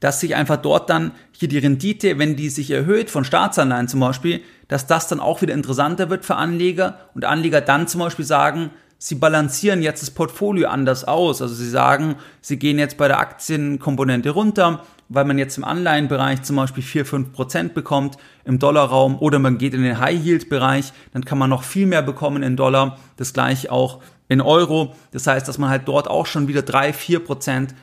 dass 0.00 0.20
sich 0.20 0.34
einfach 0.34 0.56
dort 0.56 0.88
dann 0.88 1.12
hier 1.32 1.48
die 1.48 1.58
Rendite, 1.58 2.18
wenn 2.18 2.36
die 2.36 2.48
sich 2.48 2.70
erhöht 2.70 3.10
von 3.10 3.24
Staatsanleihen 3.24 3.88
zum 3.88 4.00
Beispiel, 4.00 4.40
dass 4.68 4.86
das 4.86 5.08
dann 5.08 5.20
auch 5.20 5.42
wieder 5.42 5.54
interessanter 5.54 6.08
wird 6.08 6.24
für 6.24 6.36
Anleger 6.36 6.98
und 7.14 7.24
Anleger 7.24 7.60
dann 7.60 7.86
zum 7.86 8.00
Beispiel 8.00 8.24
sagen, 8.24 8.70
sie 8.96 9.14
balancieren 9.14 9.82
jetzt 9.82 10.02
das 10.02 10.10
Portfolio 10.10 10.68
anders 10.68 11.04
aus. 11.04 11.42
Also 11.42 11.54
sie 11.54 11.68
sagen, 11.68 12.16
sie 12.40 12.58
gehen 12.58 12.78
jetzt 12.78 12.96
bei 12.96 13.08
der 13.08 13.18
Aktienkomponente 13.18 14.30
runter, 14.30 14.84
weil 15.08 15.24
man 15.24 15.38
jetzt 15.38 15.58
im 15.58 15.64
Anleihenbereich 15.64 16.42
zum 16.42 16.56
Beispiel 16.56 16.82
4, 16.82 17.04
5 17.04 17.32
Prozent 17.32 17.74
bekommt 17.74 18.16
im 18.44 18.58
Dollarraum 18.58 19.18
oder 19.18 19.38
man 19.38 19.58
geht 19.58 19.74
in 19.74 19.82
den 19.82 19.98
High-Yield-Bereich, 19.98 20.92
dann 21.12 21.24
kann 21.24 21.38
man 21.38 21.50
noch 21.50 21.62
viel 21.62 21.86
mehr 21.86 22.02
bekommen 22.02 22.42
in 22.42 22.56
Dollar, 22.56 22.98
das 23.16 23.32
gleiche 23.32 23.72
auch 23.72 24.00
in 24.30 24.40
Euro. 24.40 24.94
Das 25.10 25.26
heißt, 25.26 25.46
dass 25.46 25.58
man 25.58 25.68
halt 25.68 25.82
dort 25.86 26.08
auch 26.08 26.24
schon 26.24 26.48
wieder 26.48 26.62
3, 26.62 26.94
4 26.94 27.20
Prozent 27.20 27.74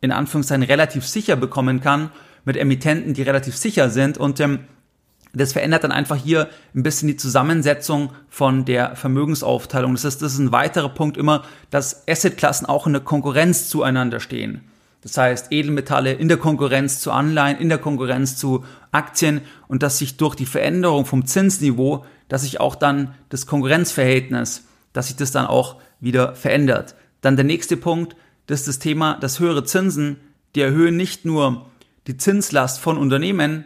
in 0.00 0.12
Anführungszeichen 0.12 0.62
relativ 0.62 1.06
sicher 1.06 1.36
bekommen 1.36 1.82
kann 1.82 2.10
mit 2.46 2.56
Emittenten, 2.56 3.12
die 3.12 3.22
relativ 3.22 3.54
sicher 3.56 3.90
sind 3.90 4.16
und 4.16 4.40
ähm, 4.40 4.60
das 5.32 5.52
verändert 5.52 5.84
dann 5.84 5.92
einfach 5.92 6.16
hier 6.16 6.48
ein 6.74 6.82
bisschen 6.82 7.08
die 7.08 7.16
Zusammensetzung 7.16 8.10
von 8.28 8.64
der 8.64 8.96
Vermögensaufteilung. 8.96 9.92
Das 9.94 10.04
ist, 10.04 10.22
das 10.22 10.32
ist 10.32 10.38
ein 10.38 10.52
weiterer 10.52 10.88
Punkt 10.88 11.16
immer, 11.16 11.44
dass 11.70 12.08
Assetklassen 12.08 12.66
auch 12.66 12.86
in 12.86 12.94
der 12.94 13.02
Konkurrenz 13.02 13.68
zueinander 13.68 14.18
stehen. 14.18 14.62
Das 15.02 15.16
heißt, 15.16 15.52
Edelmetalle 15.52 16.12
in 16.12 16.28
der 16.28 16.36
Konkurrenz 16.36 17.00
zu 17.00 17.12
Anleihen, 17.12 17.58
in 17.58 17.68
der 17.68 17.78
Konkurrenz 17.78 18.36
zu 18.36 18.64
Aktien 18.90 19.40
und 19.68 19.82
dass 19.82 19.98
sich 19.98 20.16
durch 20.16 20.34
die 20.34 20.46
Veränderung 20.46 21.06
vom 21.06 21.24
Zinsniveau, 21.26 22.04
dass 22.28 22.42
sich 22.42 22.60
auch 22.60 22.74
dann 22.74 23.14
das 23.28 23.46
Konkurrenzverhältnis, 23.46 24.64
dass 24.92 25.08
sich 25.08 25.16
das 25.16 25.32
dann 25.32 25.46
auch 25.46 25.76
wieder 26.00 26.34
verändert. 26.34 26.94
Dann 27.20 27.36
der 27.36 27.44
nächste 27.44 27.76
Punkt, 27.76 28.16
das 28.46 28.60
ist 28.60 28.68
das 28.68 28.78
Thema, 28.78 29.14
dass 29.20 29.40
höhere 29.40 29.64
Zinsen, 29.64 30.16
die 30.54 30.60
erhöhen 30.60 30.96
nicht 30.96 31.24
nur 31.24 31.66
die 32.06 32.16
Zinslast 32.16 32.80
von 32.80 32.98
Unternehmen 32.98 33.64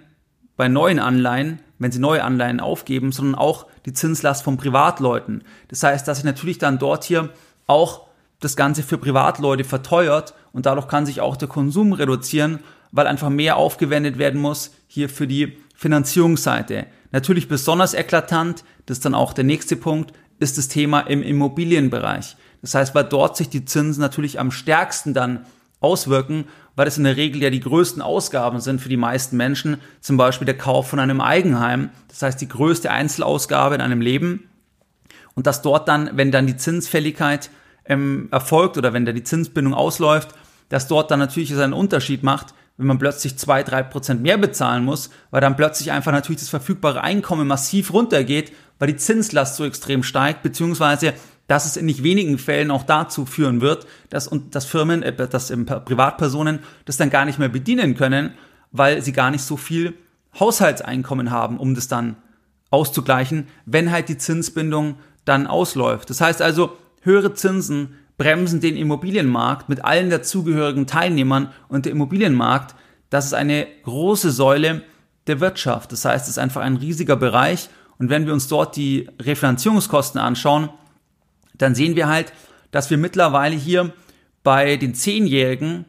bei 0.56 0.68
neuen 0.68 0.98
Anleihen, 0.98 1.60
wenn 1.78 1.92
sie 1.92 1.98
neue 1.98 2.22
Anleihen 2.22 2.60
aufgeben, 2.60 3.12
sondern 3.12 3.34
auch 3.34 3.66
die 3.86 3.92
Zinslast 3.92 4.42
von 4.42 4.56
Privatleuten. 4.56 5.44
Das 5.68 5.82
heißt, 5.82 6.06
dass 6.06 6.18
sich 6.18 6.24
natürlich 6.24 6.58
dann 6.58 6.78
dort 6.78 7.04
hier 7.04 7.30
auch 7.66 8.06
das 8.40 8.56
Ganze 8.56 8.82
für 8.82 8.98
Privatleute 8.98 9.64
verteuert 9.64 10.34
und 10.52 10.66
dadurch 10.66 10.88
kann 10.88 11.06
sich 11.06 11.20
auch 11.20 11.36
der 11.36 11.48
Konsum 11.48 11.92
reduzieren, 11.92 12.60
weil 12.92 13.06
einfach 13.06 13.30
mehr 13.30 13.56
aufgewendet 13.56 14.18
werden 14.18 14.40
muss 14.40 14.72
hier 14.86 15.08
für 15.08 15.26
die 15.26 15.58
Finanzierungsseite. 15.74 16.86
Natürlich 17.10 17.48
besonders 17.48 17.94
eklatant, 17.94 18.64
das 18.86 18.98
ist 18.98 19.04
dann 19.04 19.14
auch 19.14 19.32
der 19.32 19.44
nächste 19.44 19.76
Punkt, 19.76 20.12
ist 20.44 20.58
das 20.58 20.68
Thema 20.68 21.00
im 21.00 21.22
Immobilienbereich. 21.22 22.36
Das 22.62 22.74
heißt, 22.74 22.94
weil 22.94 23.04
dort 23.04 23.36
sich 23.36 23.48
die 23.48 23.64
Zinsen 23.64 24.00
natürlich 24.00 24.38
am 24.38 24.50
stärksten 24.50 25.14
dann 25.14 25.44
auswirken, 25.80 26.44
weil 26.76 26.86
das 26.86 26.98
in 26.98 27.04
der 27.04 27.16
Regel 27.16 27.42
ja 27.42 27.50
die 27.50 27.60
größten 27.60 28.02
Ausgaben 28.02 28.60
sind 28.60 28.80
für 28.80 28.88
die 28.88 28.96
meisten 28.96 29.36
Menschen, 29.36 29.78
zum 30.00 30.16
Beispiel 30.16 30.46
der 30.46 30.56
Kauf 30.56 30.88
von 30.88 30.98
einem 30.98 31.20
Eigenheim, 31.20 31.90
das 32.08 32.22
heißt 32.22 32.40
die 32.40 32.48
größte 32.48 32.90
Einzelausgabe 32.90 33.74
in 33.74 33.80
einem 33.80 34.00
Leben. 34.00 34.48
Und 35.34 35.46
dass 35.46 35.62
dort 35.62 35.88
dann, 35.88 36.10
wenn 36.14 36.30
dann 36.30 36.46
die 36.46 36.56
Zinsfälligkeit 36.56 37.50
ähm, 37.86 38.28
erfolgt 38.30 38.78
oder 38.78 38.92
wenn 38.92 39.04
da 39.04 39.12
die 39.12 39.24
Zinsbindung 39.24 39.74
ausläuft, 39.74 40.30
dass 40.68 40.88
dort 40.88 41.10
dann 41.10 41.18
natürlich 41.18 41.50
es 41.50 41.58
einen 41.58 41.72
Unterschied 41.72 42.22
macht, 42.22 42.54
wenn 42.76 42.86
man 42.86 42.98
plötzlich 42.98 43.36
zwei, 43.38 43.62
drei 43.62 43.82
Prozent 43.82 44.22
mehr 44.22 44.36
bezahlen 44.36 44.84
muss, 44.84 45.10
weil 45.30 45.40
dann 45.40 45.56
plötzlich 45.56 45.92
einfach 45.92 46.12
natürlich 46.12 46.40
das 46.40 46.48
verfügbare 46.48 47.02
Einkommen 47.02 47.46
massiv 47.46 47.92
runtergeht, 47.92 48.52
weil 48.78 48.88
die 48.88 48.96
Zinslast 48.96 49.56
so 49.56 49.64
extrem 49.64 50.02
steigt, 50.02 50.42
beziehungsweise 50.42 51.14
dass 51.46 51.66
es 51.66 51.76
in 51.76 51.86
nicht 51.86 52.02
wenigen 52.02 52.38
Fällen 52.38 52.70
auch 52.70 52.84
dazu 52.84 53.26
führen 53.26 53.60
wird, 53.60 53.86
dass, 54.08 54.26
und, 54.26 54.54
dass 54.54 54.64
Firmen, 54.64 55.02
äh, 55.02 55.14
dass 55.14 55.52
Privatpersonen 55.84 56.60
das 56.86 56.96
dann 56.96 57.10
gar 57.10 57.24
nicht 57.26 57.38
mehr 57.38 57.50
bedienen 57.50 57.96
können, 57.96 58.32
weil 58.72 59.02
sie 59.02 59.12
gar 59.12 59.30
nicht 59.30 59.42
so 59.42 59.56
viel 59.56 59.94
Haushaltseinkommen 60.38 61.30
haben, 61.30 61.58
um 61.58 61.74
das 61.74 61.86
dann 61.86 62.16
auszugleichen, 62.70 63.46
wenn 63.66 63.90
halt 63.90 64.08
die 64.08 64.18
Zinsbindung 64.18 64.96
dann 65.24 65.46
ausläuft. 65.46 66.10
Das 66.10 66.20
heißt 66.20 66.42
also, 66.42 66.76
höhere 67.02 67.34
Zinsen 67.34 67.98
bremsen 68.16 68.60
den 68.60 68.76
Immobilienmarkt 68.76 69.68
mit 69.68 69.84
allen 69.84 70.10
dazugehörigen 70.10 70.86
Teilnehmern 70.86 71.52
und 71.68 71.84
der 71.84 71.92
Immobilienmarkt, 71.92 72.74
das 73.10 73.26
ist 73.26 73.34
eine 73.34 73.66
große 73.82 74.30
Säule 74.30 74.82
der 75.26 75.40
Wirtschaft. 75.40 75.92
Das 75.92 76.04
heißt, 76.04 76.24
es 76.24 76.30
ist 76.30 76.38
einfach 76.38 76.60
ein 76.62 76.76
riesiger 76.76 77.16
Bereich 77.16 77.68
und 77.98 78.10
wenn 78.10 78.26
wir 78.26 78.32
uns 78.32 78.48
dort 78.48 78.76
die 78.76 79.08
Refinanzierungskosten 79.20 80.20
anschauen, 80.20 80.68
dann 81.54 81.74
sehen 81.74 81.96
wir 81.96 82.08
halt, 82.08 82.32
dass 82.70 82.90
wir 82.90 82.98
mittlerweile 82.98 83.56
hier 83.56 83.92
bei 84.42 84.76
den 84.76 84.94
Zehnjährigen, 84.94 85.86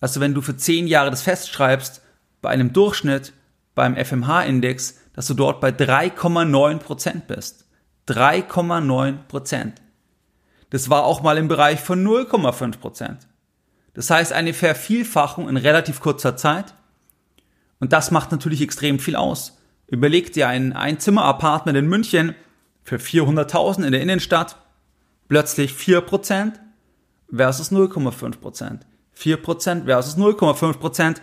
also 0.00 0.20
wenn 0.20 0.34
du 0.34 0.40
für 0.40 0.56
zehn 0.56 0.86
Jahre 0.86 1.10
das 1.10 1.22
festschreibst, 1.22 2.02
bei 2.40 2.50
einem 2.50 2.72
Durchschnitt 2.72 3.32
beim 3.74 3.96
FMH-Index, 3.96 5.00
dass 5.12 5.26
du 5.26 5.34
dort 5.34 5.60
bei 5.60 5.70
3,9 5.70 6.78
Prozent 6.78 7.26
bist. 7.26 7.66
3,9 8.08 9.24
Prozent. 9.28 9.82
Das 10.70 10.90
war 10.90 11.04
auch 11.04 11.22
mal 11.22 11.38
im 11.38 11.48
Bereich 11.48 11.80
von 11.80 12.06
0,5 12.06 12.78
Prozent. 12.78 13.26
Das 13.94 14.10
heißt 14.10 14.32
eine 14.32 14.54
Vervielfachung 14.54 15.48
in 15.48 15.56
relativ 15.56 16.00
kurzer 16.00 16.36
Zeit. 16.36 16.74
Und 17.80 17.92
das 17.92 18.10
macht 18.10 18.32
natürlich 18.32 18.60
extrem 18.60 18.98
viel 18.98 19.16
aus. 19.16 19.58
Überleg 19.86 20.32
dir 20.32 20.48
ein 20.48 20.72
Einzimmer-Apartment 20.72 21.78
in 21.78 21.86
München 21.86 22.34
für 22.84 22.96
400.000 22.96 23.84
in 23.84 23.92
der 23.92 24.02
Innenstadt 24.02 24.56
plötzlich 25.28 25.72
4% 25.72 26.52
versus 27.34 27.72
0,5%. 27.72 28.80
4% 29.16 29.84
versus 29.84 30.16
0,5%. 30.16 31.16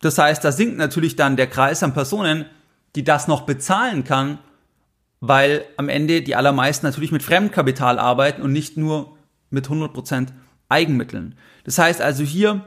Das 0.00 0.18
heißt, 0.18 0.44
da 0.44 0.52
sinkt 0.52 0.76
natürlich 0.76 1.16
dann 1.16 1.36
der 1.36 1.48
Kreis 1.48 1.82
an 1.82 1.94
Personen, 1.94 2.46
die 2.94 3.04
das 3.04 3.28
noch 3.28 3.42
bezahlen 3.42 4.04
kann, 4.04 4.38
weil 5.28 5.64
am 5.76 5.88
Ende 5.88 6.22
die 6.22 6.36
allermeisten 6.36 6.86
natürlich 6.86 7.12
mit 7.12 7.22
Fremdkapital 7.22 7.98
arbeiten 7.98 8.42
und 8.42 8.52
nicht 8.52 8.76
nur 8.76 9.16
mit 9.50 9.68
100% 9.68 10.28
Eigenmitteln. 10.68 11.36
Das 11.64 11.78
heißt 11.78 12.00
also 12.00 12.22
hier 12.24 12.64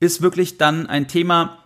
ist 0.00 0.22
wirklich 0.22 0.58
dann 0.58 0.86
ein 0.86 1.08
Thema, 1.08 1.58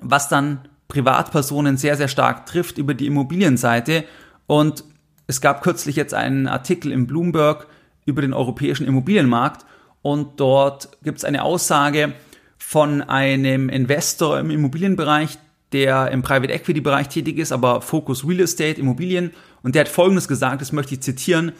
was 0.00 0.28
dann 0.28 0.68
Privatpersonen 0.88 1.76
sehr, 1.76 1.96
sehr 1.96 2.08
stark 2.08 2.46
trifft 2.46 2.78
über 2.78 2.94
die 2.94 3.06
Immobilienseite. 3.06 4.04
Und 4.46 4.84
es 5.26 5.40
gab 5.40 5.62
kürzlich 5.62 5.96
jetzt 5.96 6.14
einen 6.14 6.46
Artikel 6.46 6.92
im 6.92 7.06
Bloomberg, 7.06 7.66
über 8.04 8.22
den 8.22 8.32
europäischen 8.32 8.86
Immobilienmarkt. 8.86 9.66
Und 10.00 10.40
dort 10.40 10.90
gibt 11.02 11.18
es 11.18 11.24
eine 11.24 11.42
Aussage 11.42 12.14
von 12.56 13.02
einem 13.02 13.68
Investor 13.68 14.38
im 14.38 14.50
Immobilienbereich, 14.50 15.38
der 15.72 16.10
im 16.10 16.22
Private 16.22 16.52
Equity 16.52 16.80
Bereich 16.80 17.08
tätig 17.08 17.38
ist, 17.38 17.52
aber 17.52 17.80
Focus 17.80 18.26
Real 18.26 18.40
Estate, 18.40 18.80
Immobilien. 18.80 19.32
Und 19.62 19.74
der 19.74 19.80
hat 19.80 19.88
Folgendes 19.88 20.28
gesagt, 20.28 20.60
das 20.60 20.72
möchte 20.72 20.94
ich 20.94 21.02
zitieren, 21.02 21.52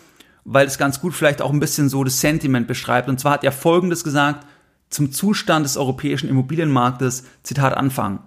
weil 0.45 0.67
es 0.67 0.79
ganz 0.79 1.01
gut 1.01 1.15
vielleicht 1.15 1.43
auch 1.43 1.53
ein 1.53 1.61
bisschen 1.61 1.89
so 1.89 2.05
das 2.05 2.21
Sentiment 2.21 2.69
beschreibt. 2.69 3.09
Und 3.09 3.19
zwar 3.19 3.33
hat 3.33 3.45
er 3.45 3.53
Folgendes 3.53 4.05
gesagt 4.05 4.47
zum 4.91 5.11
Zustand 5.11 5.65
des 5.65 5.77
europäischen 5.77 6.29
Immobilienmarktes, 6.29 7.25
Zitat 7.43 7.77
Anfang. 7.77 8.21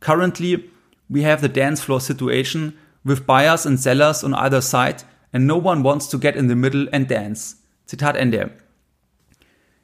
Currently, 0.00 0.68
we 1.08 1.24
have 1.24 1.40
the 1.40 1.52
dance 1.52 1.82
floor 1.82 2.00
situation 2.00 2.72
with 3.04 3.20
buyers 3.20 3.66
and 3.66 3.80
sellers 3.80 4.24
on 4.24 4.34
either 4.34 4.60
side 4.60 5.04
and 5.32 5.46
no 5.46 5.56
one 5.56 5.84
wants 5.84 6.08
to 6.08 6.18
get 6.18 6.34
in 6.34 6.48
the 6.48 6.56
middle 6.56 6.88
and 6.92 7.08
dance. 7.08 7.58
Zitat 7.86 8.16
Ende. 8.16 8.50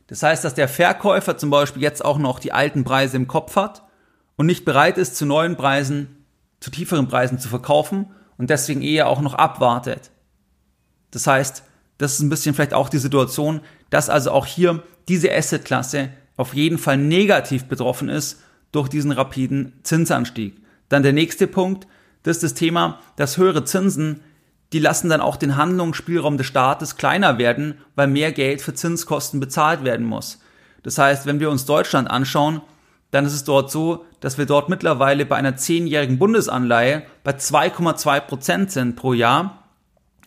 Das 0.09 0.23
heißt, 0.23 0.45
dass 0.45 0.55
der 0.55 0.69
Verkäufer 0.69 1.37
zum 1.37 1.51
Beispiel 1.51 1.83
jetzt 1.83 2.05
auch 2.05 2.19
noch 2.19 2.39
die 2.39 2.53
alten 2.53 2.85
Preise 2.85 3.17
im 3.17 3.27
Kopf 3.27 3.57
hat 3.57 3.86
und 4.37 4.47
nicht 4.47 4.65
bereit 4.65 4.99
ist, 4.99 5.17
zu 5.17 5.27
neuen 5.27 5.57
Preisen, 5.57 6.25
zu 6.61 6.71
tieferen 6.71 7.09
Preisen 7.09 7.39
zu 7.39 7.49
verkaufen 7.49 8.07
und 8.39 8.51
deswegen 8.51 8.83
eher 8.83 9.09
auch 9.09 9.21
noch 9.21 9.35
abwartet. 9.35 10.11
Das 11.11 11.27
heißt, 11.27 11.63
das 11.99 12.15
ist 12.15 12.21
ein 12.21 12.29
bisschen 12.29 12.55
vielleicht 12.55 12.75
auch 12.75 12.89
die 12.89 12.99
Situation, 12.99 13.61
dass 13.91 14.11
also 14.11 14.31
auch 14.31 14.47
hier 14.47 14.83
diese 15.09 15.33
Assetklasse 15.33 16.11
auf 16.37 16.55
jeden 16.55 16.79
Fall 16.79 16.99
negativ 16.99 17.65
betroffen 17.65 18.09
ist 18.09 18.43
durch 18.73 18.89
diesen 18.89 19.13
rapiden 19.13 19.73
Zinsanstieg. 19.83 20.61
Dann 20.89 21.03
der 21.03 21.13
nächste 21.13 21.47
Punkt, 21.47 21.87
das 22.23 22.37
ist 22.39 22.43
das 22.43 22.55
Thema, 22.55 23.01
dass 23.17 23.39
höhere 23.39 23.65
Zinsen 23.65 24.21
die 24.73 24.79
lassen 24.79 25.09
dann 25.09 25.21
auch 25.21 25.37
den 25.37 25.57
Handlungsspielraum 25.57 26.39
des 26.39 26.47
Staates 26.47 26.97
kleiner 26.97 27.39
werden, 27.39 27.79
weil 27.95 28.09
mehr 28.09 28.33
Geld 28.33 28.61
für 28.61 28.75
Zinskosten 28.75 29.41
bezahlt 29.41 29.85
werden 29.85 30.05
muss. 30.05 30.41
Das 30.83 30.99
heißt, 30.99 31.27
wenn 31.27 31.41
wir 31.41 31.51
uns 31.51 31.67
Deutschland 31.67 32.11
anschauen, 32.11 32.61
dann 33.11 33.25
ist 33.25 33.35
es 33.35 33.45
dort 33.45 33.71
so, 33.71 34.05
dass 34.21 34.39
wir 34.39 34.47
dort 34.47 34.69
mittlerweile 34.69 35.27
bei 35.27 35.37
einer 35.37 35.57
zehnjährigen 35.57 36.19
Bundesanleihe 36.19 37.05
bei 37.25 37.33
2,2 37.33 38.21
Prozent 38.21 38.71
sind 38.71 38.97
pro 38.97 39.13
Jahr, 39.13 39.65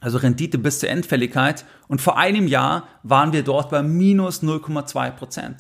also 0.02 0.18
Rendite 0.18 0.58
bis 0.58 0.80
zur 0.80 0.90
Endfälligkeit. 0.90 1.66
Und 1.88 2.02
vor 2.02 2.18
einem 2.18 2.48
Jahr 2.48 2.88
waren 3.04 3.34
wir 3.34 3.44
dort 3.44 3.70
bei 3.70 3.84
minus 3.84 4.42
0,2 4.44 5.12
Prozent. 5.12 5.58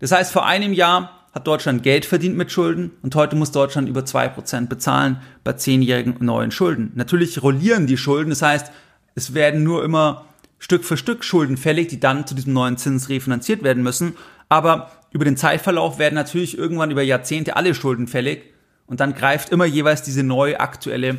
Das 0.00 0.12
heißt, 0.12 0.32
vor 0.32 0.46
einem 0.46 0.72
Jahr 0.72 1.20
hat 1.32 1.46
Deutschland 1.46 1.82
Geld 1.82 2.04
verdient 2.04 2.36
mit 2.36 2.50
Schulden 2.50 2.90
und 3.02 3.14
heute 3.14 3.36
muss 3.36 3.52
Deutschland 3.52 3.88
über 3.88 4.00
2% 4.00 4.66
bezahlen 4.66 5.20
bei 5.44 5.52
zehnjährigen 5.52 6.16
neuen 6.20 6.50
Schulden. 6.50 6.90
Natürlich 6.94 7.42
rollieren 7.42 7.86
die 7.86 7.96
Schulden, 7.96 8.30
das 8.30 8.42
heißt, 8.42 8.72
es 9.14 9.34
werden 9.34 9.62
nur 9.62 9.84
immer 9.84 10.24
Stück 10.58 10.84
für 10.84 10.96
Stück 10.96 11.24
Schulden 11.24 11.56
fällig, 11.56 11.88
die 11.88 12.00
dann 12.00 12.26
zu 12.26 12.34
diesem 12.34 12.52
neuen 12.52 12.76
Zins 12.76 13.08
refinanziert 13.08 13.62
werden 13.62 13.82
müssen. 13.82 14.16
Aber 14.48 14.90
über 15.12 15.24
den 15.24 15.36
Zeitverlauf 15.36 15.98
werden 15.98 16.14
natürlich 16.14 16.56
irgendwann 16.56 16.90
über 16.90 17.02
Jahrzehnte 17.02 17.56
alle 17.56 17.74
Schulden 17.74 18.06
fällig 18.06 18.44
und 18.86 19.00
dann 19.00 19.14
greift 19.14 19.50
immer 19.50 19.64
jeweils 19.64 20.02
diese 20.02 20.22
neue 20.22 20.60
aktuelle 20.60 21.18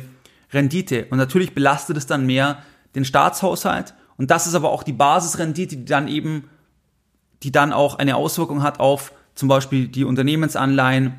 Rendite. 0.52 1.06
Und 1.10 1.18
natürlich 1.18 1.54
belastet 1.54 1.96
es 1.96 2.06
dann 2.06 2.26
mehr 2.26 2.62
den 2.94 3.04
Staatshaushalt 3.04 3.94
und 4.16 4.30
das 4.30 4.46
ist 4.46 4.54
aber 4.54 4.70
auch 4.70 4.82
die 4.82 4.92
Basisrendite, 4.92 5.76
die 5.76 5.84
dann 5.84 6.08
eben, 6.08 6.48
die 7.42 7.52
dann 7.52 7.72
auch 7.72 7.98
eine 7.98 8.16
Auswirkung 8.16 8.62
hat 8.62 8.80
auf 8.80 9.12
zum 9.34 9.48
Beispiel 9.48 9.88
die 9.88 10.04
Unternehmensanleihen, 10.04 11.14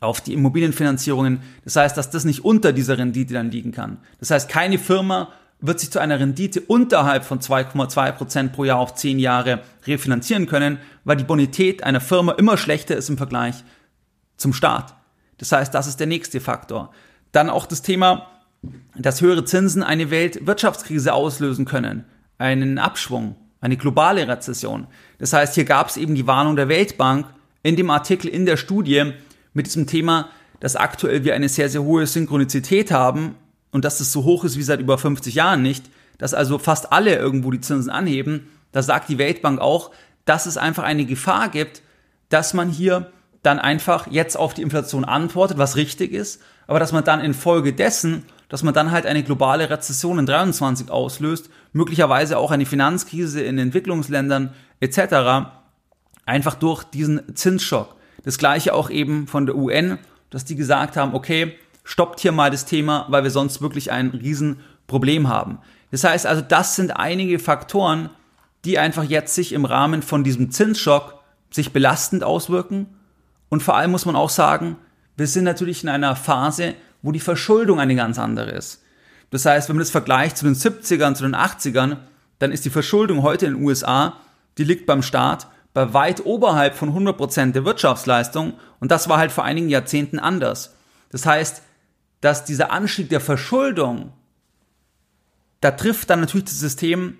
auf 0.00 0.20
die 0.20 0.34
Immobilienfinanzierungen. 0.34 1.40
Das 1.64 1.76
heißt, 1.76 1.96
dass 1.96 2.10
das 2.10 2.24
nicht 2.24 2.44
unter 2.44 2.72
dieser 2.72 2.98
Rendite 2.98 3.34
dann 3.34 3.50
liegen 3.50 3.72
kann. 3.72 3.98
Das 4.20 4.30
heißt, 4.30 4.48
keine 4.48 4.78
Firma 4.78 5.32
wird 5.66 5.80
sich 5.80 5.90
zu 5.90 5.98
einer 5.98 6.20
Rendite 6.20 6.60
unterhalb 6.60 7.24
von 7.24 7.40
2,2 7.40 8.12
Prozent 8.12 8.52
pro 8.52 8.64
Jahr 8.64 8.78
auf 8.78 8.94
10 8.94 9.18
Jahre 9.18 9.62
refinanzieren 9.86 10.46
können, 10.46 10.78
weil 11.04 11.16
die 11.16 11.24
Bonität 11.24 11.82
einer 11.82 12.00
Firma 12.00 12.32
immer 12.32 12.56
schlechter 12.56 12.96
ist 12.96 13.08
im 13.08 13.16
Vergleich 13.16 13.64
zum 14.36 14.52
Staat. 14.52 14.94
Das 15.38 15.52
heißt, 15.52 15.72
das 15.74 15.86
ist 15.86 16.00
der 16.00 16.06
nächste 16.06 16.40
Faktor. 16.40 16.92
Dann 17.32 17.50
auch 17.50 17.66
das 17.66 17.82
Thema, 17.82 18.28
dass 18.96 19.20
höhere 19.20 19.44
Zinsen 19.44 19.82
eine 19.82 20.10
Weltwirtschaftskrise 20.10 21.12
auslösen 21.12 21.64
können, 21.64 22.04
einen 22.38 22.78
Abschwung 22.78 23.36
eine 23.64 23.78
globale 23.78 24.28
Rezession. 24.28 24.86
Das 25.18 25.32
heißt, 25.32 25.54
hier 25.54 25.64
gab 25.64 25.88
es 25.88 25.96
eben 25.96 26.14
die 26.14 26.26
Warnung 26.26 26.54
der 26.54 26.68
Weltbank 26.68 27.24
in 27.62 27.76
dem 27.76 27.88
Artikel 27.88 28.28
in 28.28 28.44
der 28.44 28.58
Studie 28.58 29.14
mit 29.54 29.64
diesem 29.64 29.86
Thema, 29.86 30.28
dass 30.60 30.76
aktuell 30.76 31.24
wir 31.24 31.34
eine 31.34 31.48
sehr, 31.48 31.70
sehr 31.70 31.82
hohe 31.82 32.06
Synchronizität 32.06 32.90
haben 32.90 33.36
und 33.74 33.84
dass 33.84 34.00
es 34.00 34.12
so 34.12 34.24
hoch 34.24 34.44
ist 34.44 34.56
wie 34.56 34.62
seit 34.62 34.80
über 34.80 34.96
50 34.96 35.34
Jahren 35.34 35.60
nicht, 35.60 35.90
dass 36.16 36.32
also 36.32 36.58
fast 36.58 36.92
alle 36.92 37.16
irgendwo 37.16 37.50
die 37.50 37.60
Zinsen 37.60 37.90
anheben. 37.90 38.48
Da 38.72 38.82
sagt 38.82 39.08
die 39.08 39.18
Weltbank 39.18 39.60
auch, 39.60 39.90
dass 40.24 40.46
es 40.46 40.56
einfach 40.56 40.84
eine 40.84 41.04
Gefahr 41.04 41.50
gibt, 41.50 41.82
dass 42.30 42.54
man 42.54 42.70
hier 42.70 43.10
dann 43.42 43.58
einfach 43.58 44.06
jetzt 44.10 44.36
auf 44.36 44.54
die 44.54 44.62
Inflation 44.62 45.04
antwortet, 45.04 45.58
was 45.58 45.76
richtig 45.76 46.12
ist, 46.12 46.40
aber 46.66 46.78
dass 46.78 46.92
man 46.92 47.04
dann 47.04 47.20
infolgedessen 47.20 48.24
dass 48.48 48.62
man 48.62 48.72
dann 48.72 48.92
halt 48.92 49.04
eine 49.04 49.24
globale 49.24 49.68
Rezession 49.68 50.18
in 50.18 50.26
23 50.26 50.88
auslöst, 50.88 51.50
möglicherweise 51.72 52.38
auch 52.38 52.52
eine 52.52 52.66
Finanzkrise 52.66 53.42
in 53.42 53.58
Entwicklungsländern 53.58 54.54
etc. 54.78 55.48
Einfach 56.24 56.54
durch 56.54 56.84
diesen 56.84 57.34
Zinsschock. 57.34 57.96
Das 58.22 58.38
gleiche 58.38 58.74
auch 58.74 58.90
eben 58.90 59.26
von 59.26 59.46
der 59.46 59.56
UN, 59.56 59.98
dass 60.30 60.44
die 60.44 60.54
gesagt 60.54 60.96
haben, 60.96 61.14
okay, 61.14 61.56
stoppt 61.84 62.20
hier 62.20 62.32
mal 62.32 62.50
das 62.50 62.64
Thema, 62.64 63.06
weil 63.08 63.22
wir 63.22 63.30
sonst 63.30 63.62
wirklich 63.62 63.92
ein 63.92 64.08
Riesenproblem 64.10 65.28
haben. 65.28 65.58
Das 65.90 66.02
heißt 66.02 66.26
also, 66.26 66.42
das 66.42 66.74
sind 66.76 66.96
einige 66.96 67.38
Faktoren, 67.38 68.10
die 68.64 68.78
einfach 68.78 69.04
jetzt 69.04 69.34
sich 69.34 69.52
im 69.52 69.64
Rahmen 69.64 70.02
von 70.02 70.24
diesem 70.24 70.50
Zinsschock 70.50 71.20
sich 71.50 71.72
belastend 71.72 72.24
auswirken. 72.24 72.86
Und 73.48 73.62
vor 73.62 73.76
allem 73.76 73.92
muss 73.92 74.06
man 74.06 74.16
auch 74.16 74.30
sagen, 74.30 74.76
wir 75.16 75.26
sind 75.26 75.44
natürlich 75.44 75.82
in 75.82 75.88
einer 75.88 76.16
Phase, 76.16 76.74
wo 77.02 77.12
die 77.12 77.20
Verschuldung 77.20 77.78
eine 77.78 77.94
ganz 77.94 78.18
andere 78.18 78.50
ist. 78.50 78.82
Das 79.30 79.44
heißt, 79.44 79.68
wenn 79.68 79.76
man 79.76 79.82
das 79.82 79.90
vergleicht 79.90 80.36
zu 80.36 80.46
den 80.46 80.54
70ern, 80.54 81.14
zu 81.14 81.24
den 81.24 81.36
80ern, 81.36 81.98
dann 82.38 82.50
ist 82.50 82.64
die 82.64 82.70
Verschuldung 82.70 83.22
heute 83.22 83.46
in 83.46 83.54
den 83.54 83.64
USA, 83.64 84.14
die 84.58 84.64
liegt 84.64 84.86
beim 84.86 85.02
Staat 85.02 85.46
bei 85.74 85.92
weit 85.92 86.24
oberhalb 86.24 86.76
von 86.76 86.90
100 86.90 87.16
Prozent 87.16 87.56
der 87.56 87.64
Wirtschaftsleistung 87.64 88.54
und 88.78 88.90
das 88.90 89.08
war 89.08 89.18
halt 89.18 89.32
vor 89.32 89.44
einigen 89.44 89.68
Jahrzehnten 89.68 90.20
anders. 90.20 90.76
Das 91.10 91.26
heißt, 91.26 91.62
dass 92.24 92.46
dieser 92.46 92.72
Anstieg 92.72 93.10
der 93.10 93.20
Verschuldung, 93.20 94.12
da 95.60 95.72
trifft 95.72 96.08
dann 96.08 96.20
natürlich 96.20 96.46
das 96.46 96.58
System 96.58 97.18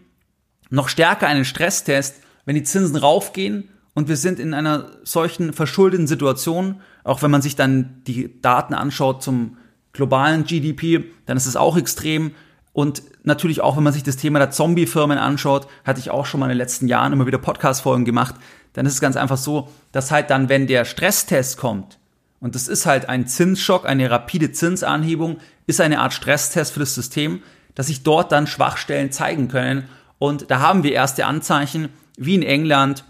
noch 0.70 0.88
stärker 0.88 1.26
einen 1.26 1.44
Stresstest, 1.44 2.22
wenn 2.46 2.54
die 2.54 2.62
Zinsen 2.62 2.96
raufgehen 2.96 3.68
und 3.92 4.08
wir 4.08 4.16
sind 4.16 4.38
in 4.38 4.54
einer 4.54 4.92
solchen 5.04 5.52
verschuldeten 5.52 6.06
Situation, 6.06 6.80
auch 7.04 7.20
wenn 7.20 7.30
man 7.30 7.42
sich 7.42 7.54
dann 7.54 8.02
die 8.06 8.40
Daten 8.40 8.72
anschaut 8.72 9.22
zum 9.22 9.58
globalen 9.92 10.44
GDP, 10.44 11.04
dann 11.26 11.36
ist 11.36 11.46
es 11.46 11.54
auch 11.54 11.76
extrem. 11.76 12.32
Und 12.72 13.02
natürlich 13.24 13.60
auch, 13.60 13.76
wenn 13.76 13.84
man 13.84 13.92
sich 13.92 14.04
das 14.04 14.16
Thema 14.16 14.38
der 14.38 14.50
Zombie-Firmen 14.50 15.18
anschaut, 15.18 15.68
hatte 15.84 16.00
ich 16.00 16.10
auch 16.10 16.24
schon 16.24 16.40
mal 16.40 16.46
in 16.46 16.52
den 16.52 16.58
letzten 16.58 16.88
Jahren 16.88 17.12
immer 17.12 17.26
wieder 17.26 17.38
Podcast-Folgen 17.38 18.06
gemacht, 18.06 18.36
dann 18.72 18.86
ist 18.86 18.94
es 18.94 19.00
ganz 19.02 19.16
einfach 19.16 19.36
so, 19.36 19.68
dass 19.92 20.10
halt 20.10 20.30
dann, 20.30 20.48
wenn 20.48 20.66
der 20.66 20.86
Stresstest 20.86 21.58
kommt, 21.58 21.98
und 22.44 22.54
das 22.54 22.68
ist 22.68 22.84
halt 22.84 23.08
ein 23.08 23.26
Zinsschock, 23.26 23.86
eine 23.86 24.10
rapide 24.10 24.52
Zinsanhebung, 24.52 25.38
ist 25.66 25.80
eine 25.80 26.00
Art 26.00 26.12
Stresstest 26.12 26.74
für 26.74 26.80
das 26.80 26.94
System, 26.94 27.40
dass 27.74 27.86
sich 27.86 28.02
dort 28.02 28.32
dann 28.32 28.46
Schwachstellen 28.46 29.10
zeigen 29.10 29.48
können. 29.48 29.88
Und 30.18 30.50
da 30.50 30.60
haben 30.60 30.82
wir 30.82 30.92
erste 30.92 31.24
Anzeichen, 31.24 31.88
wie 32.18 32.34
in 32.34 32.42
England. 32.42 33.04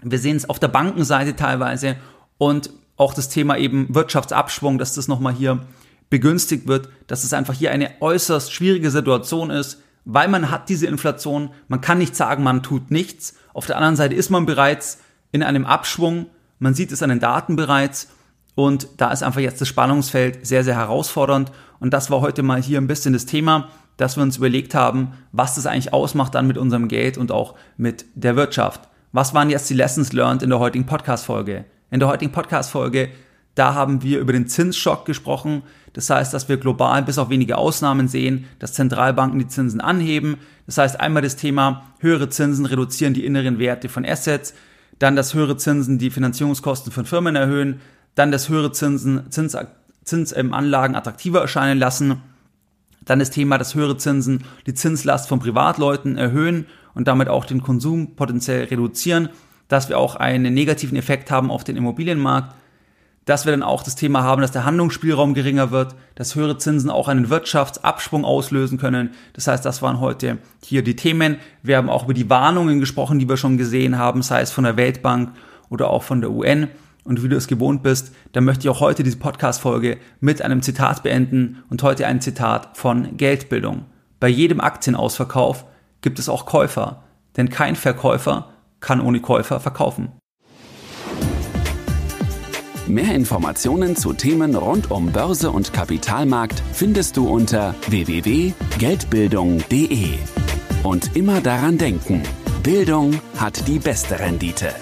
Wir 0.00 0.20
sehen 0.20 0.36
es 0.36 0.48
auf 0.48 0.60
der 0.60 0.68
Bankenseite 0.68 1.34
teilweise 1.34 1.96
und 2.38 2.70
auch 2.96 3.14
das 3.14 3.28
Thema 3.28 3.58
eben 3.58 3.92
Wirtschaftsabschwung, 3.96 4.78
dass 4.78 4.94
das 4.94 5.08
nochmal 5.08 5.34
hier 5.34 5.66
begünstigt 6.08 6.68
wird, 6.68 6.88
dass 7.08 7.24
es 7.24 7.32
einfach 7.32 7.54
hier 7.54 7.72
eine 7.72 7.90
äußerst 8.00 8.52
schwierige 8.52 8.92
Situation 8.92 9.50
ist, 9.50 9.82
weil 10.04 10.28
man 10.28 10.52
hat 10.52 10.68
diese 10.68 10.86
Inflation, 10.86 11.50
man 11.66 11.80
kann 11.80 11.98
nicht 11.98 12.14
sagen, 12.14 12.44
man 12.44 12.62
tut 12.62 12.92
nichts. 12.92 13.34
Auf 13.54 13.66
der 13.66 13.74
anderen 13.74 13.96
Seite 13.96 14.14
ist 14.14 14.30
man 14.30 14.46
bereits 14.46 15.00
in 15.32 15.42
einem 15.42 15.66
Abschwung, 15.66 16.26
man 16.60 16.74
sieht 16.74 16.92
es 16.92 17.02
an 17.02 17.08
den 17.08 17.18
Daten 17.18 17.56
bereits 17.56 18.06
und 18.54 18.88
da 18.98 19.10
ist 19.10 19.22
einfach 19.22 19.40
jetzt 19.40 19.60
das 19.60 19.68
Spannungsfeld 19.68 20.46
sehr, 20.46 20.64
sehr 20.64 20.76
herausfordernd 20.76 21.52
und 21.80 21.92
das 21.92 22.10
war 22.10 22.20
heute 22.20 22.42
mal 22.42 22.62
hier 22.62 22.80
ein 22.80 22.86
bisschen 22.86 23.12
das 23.12 23.26
Thema, 23.26 23.68
dass 23.96 24.16
wir 24.16 24.22
uns 24.22 24.36
überlegt 24.36 24.74
haben, 24.74 25.12
was 25.32 25.54
das 25.54 25.66
eigentlich 25.66 25.92
ausmacht 25.92 26.34
dann 26.34 26.46
mit 26.46 26.58
unserem 26.58 26.88
Geld 26.88 27.18
und 27.18 27.32
auch 27.32 27.54
mit 27.76 28.04
der 28.14 28.36
Wirtschaft. 28.36 28.88
Was 29.12 29.34
waren 29.34 29.50
jetzt 29.50 29.68
die 29.68 29.74
Lessons 29.74 30.12
learned 30.12 30.42
in 30.42 30.50
der 30.50 30.58
heutigen 30.58 30.86
Podcast-Folge? 30.86 31.66
In 31.90 32.00
der 32.00 32.08
heutigen 32.08 32.32
Podcast-Folge 32.32 33.10
da 33.54 33.74
haben 33.74 34.02
wir 34.02 34.18
über 34.18 34.32
den 34.32 34.46
Zinsschock 34.46 35.04
gesprochen. 35.04 35.62
Das 35.92 36.08
heißt, 36.08 36.32
dass 36.32 36.48
wir 36.48 36.56
global 36.56 37.02
bis 37.02 37.18
auf 37.18 37.28
wenige 37.28 37.58
Ausnahmen 37.58 38.08
sehen, 38.08 38.46
dass 38.58 38.72
Zentralbanken 38.72 39.38
die 39.38 39.48
Zinsen 39.48 39.80
anheben. 39.80 40.38
Das 40.66 40.78
heißt, 40.78 41.00
einmal 41.00 41.22
das 41.22 41.36
Thema 41.36 41.84
höhere 41.98 42.30
Zinsen 42.30 42.64
reduzieren 42.64 43.12
die 43.12 43.26
inneren 43.26 43.58
Werte 43.58 43.90
von 43.90 44.06
Assets, 44.06 44.54
dann 44.98 45.16
dass 45.16 45.34
höhere 45.34 45.56
Zinsen 45.56 45.98
die 45.98 46.10
Finanzierungskosten 46.10 46.92
von 46.92 47.04
Firmen 47.04 47.36
erhöhen, 47.36 47.80
dann 48.14 48.32
dass 48.32 48.48
höhere 48.48 48.72
Zinsen 48.72 49.30
Zins, 49.30 49.56
Zinsanlagen 50.04 50.96
attraktiver 50.96 51.40
erscheinen 51.40 51.78
lassen, 51.78 52.22
dann 53.04 53.18
das 53.18 53.30
Thema, 53.30 53.58
dass 53.58 53.74
höhere 53.74 53.96
Zinsen 53.96 54.44
die 54.66 54.74
Zinslast 54.74 55.28
von 55.28 55.40
Privatleuten 55.40 56.16
erhöhen 56.16 56.66
und 56.94 57.08
damit 57.08 57.28
auch 57.28 57.44
den 57.44 57.62
Konsum 57.62 58.14
potenziell 58.14 58.64
reduzieren, 58.64 59.28
dass 59.68 59.88
wir 59.88 59.98
auch 59.98 60.16
einen 60.16 60.54
negativen 60.54 60.96
Effekt 60.96 61.30
haben 61.30 61.50
auf 61.50 61.64
den 61.64 61.76
Immobilienmarkt 61.76 62.54
dass 63.24 63.46
wir 63.46 63.52
dann 63.52 63.62
auch 63.62 63.82
das 63.82 63.94
Thema 63.94 64.22
haben, 64.22 64.42
dass 64.42 64.50
der 64.50 64.64
Handlungsspielraum 64.64 65.34
geringer 65.34 65.70
wird, 65.70 65.94
dass 66.16 66.34
höhere 66.34 66.58
Zinsen 66.58 66.90
auch 66.90 67.08
einen 67.08 67.30
Wirtschaftsabsprung 67.30 68.24
auslösen 68.24 68.78
können. 68.78 69.10
Das 69.34 69.46
heißt, 69.46 69.64
das 69.64 69.80
waren 69.80 70.00
heute 70.00 70.38
hier 70.64 70.82
die 70.82 70.96
Themen. 70.96 71.36
Wir 71.62 71.76
haben 71.76 71.88
auch 71.88 72.04
über 72.04 72.14
die 72.14 72.28
Warnungen 72.28 72.80
gesprochen, 72.80 73.18
die 73.18 73.28
wir 73.28 73.36
schon 73.36 73.58
gesehen 73.58 73.96
haben, 73.96 74.22
sei 74.22 74.40
es 74.40 74.50
von 74.50 74.64
der 74.64 74.76
Weltbank 74.76 75.30
oder 75.68 75.90
auch 75.90 76.02
von 76.02 76.20
der 76.20 76.30
UN. 76.32 76.68
Und 77.04 77.22
wie 77.22 77.28
du 77.28 77.36
es 77.36 77.48
gewohnt 77.48 77.82
bist, 77.82 78.12
dann 78.32 78.44
möchte 78.44 78.66
ich 78.66 78.68
auch 78.68 78.80
heute 78.80 79.02
diese 79.02 79.16
Podcast-Folge 79.16 79.98
mit 80.20 80.42
einem 80.42 80.62
Zitat 80.62 81.02
beenden 81.02 81.62
und 81.68 81.82
heute 81.82 82.06
ein 82.06 82.20
Zitat 82.20 82.76
von 82.76 83.16
Geldbildung. 83.16 83.86
Bei 84.20 84.28
jedem 84.28 84.60
Aktienausverkauf 84.60 85.64
gibt 86.00 86.18
es 86.18 86.28
auch 86.28 86.46
Käufer, 86.46 87.02
denn 87.36 87.48
kein 87.48 87.74
Verkäufer 87.74 88.50
kann 88.80 89.00
ohne 89.00 89.20
Käufer 89.20 89.58
verkaufen. 89.58 90.12
Mehr 92.88 93.14
Informationen 93.14 93.94
zu 93.96 94.12
Themen 94.12 94.56
rund 94.56 94.90
um 94.90 95.12
Börse 95.12 95.50
und 95.50 95.72
Kapitalmarkt 95.72 96.62
findest 96.72 97.16
du 97.16 97.28
unter 97.28 97.76
www.geldbildung.de. 97.88 100.08
Und 100.82 101.16
immer 101.16 101.40
daran 101.40 101.78
denken, 101.78 102.24
Bildung 102.62 103.20
hat 103.38 103.66
die 103.68 103.78
beste 103.78 104.18
Rendite. 104.18 104.74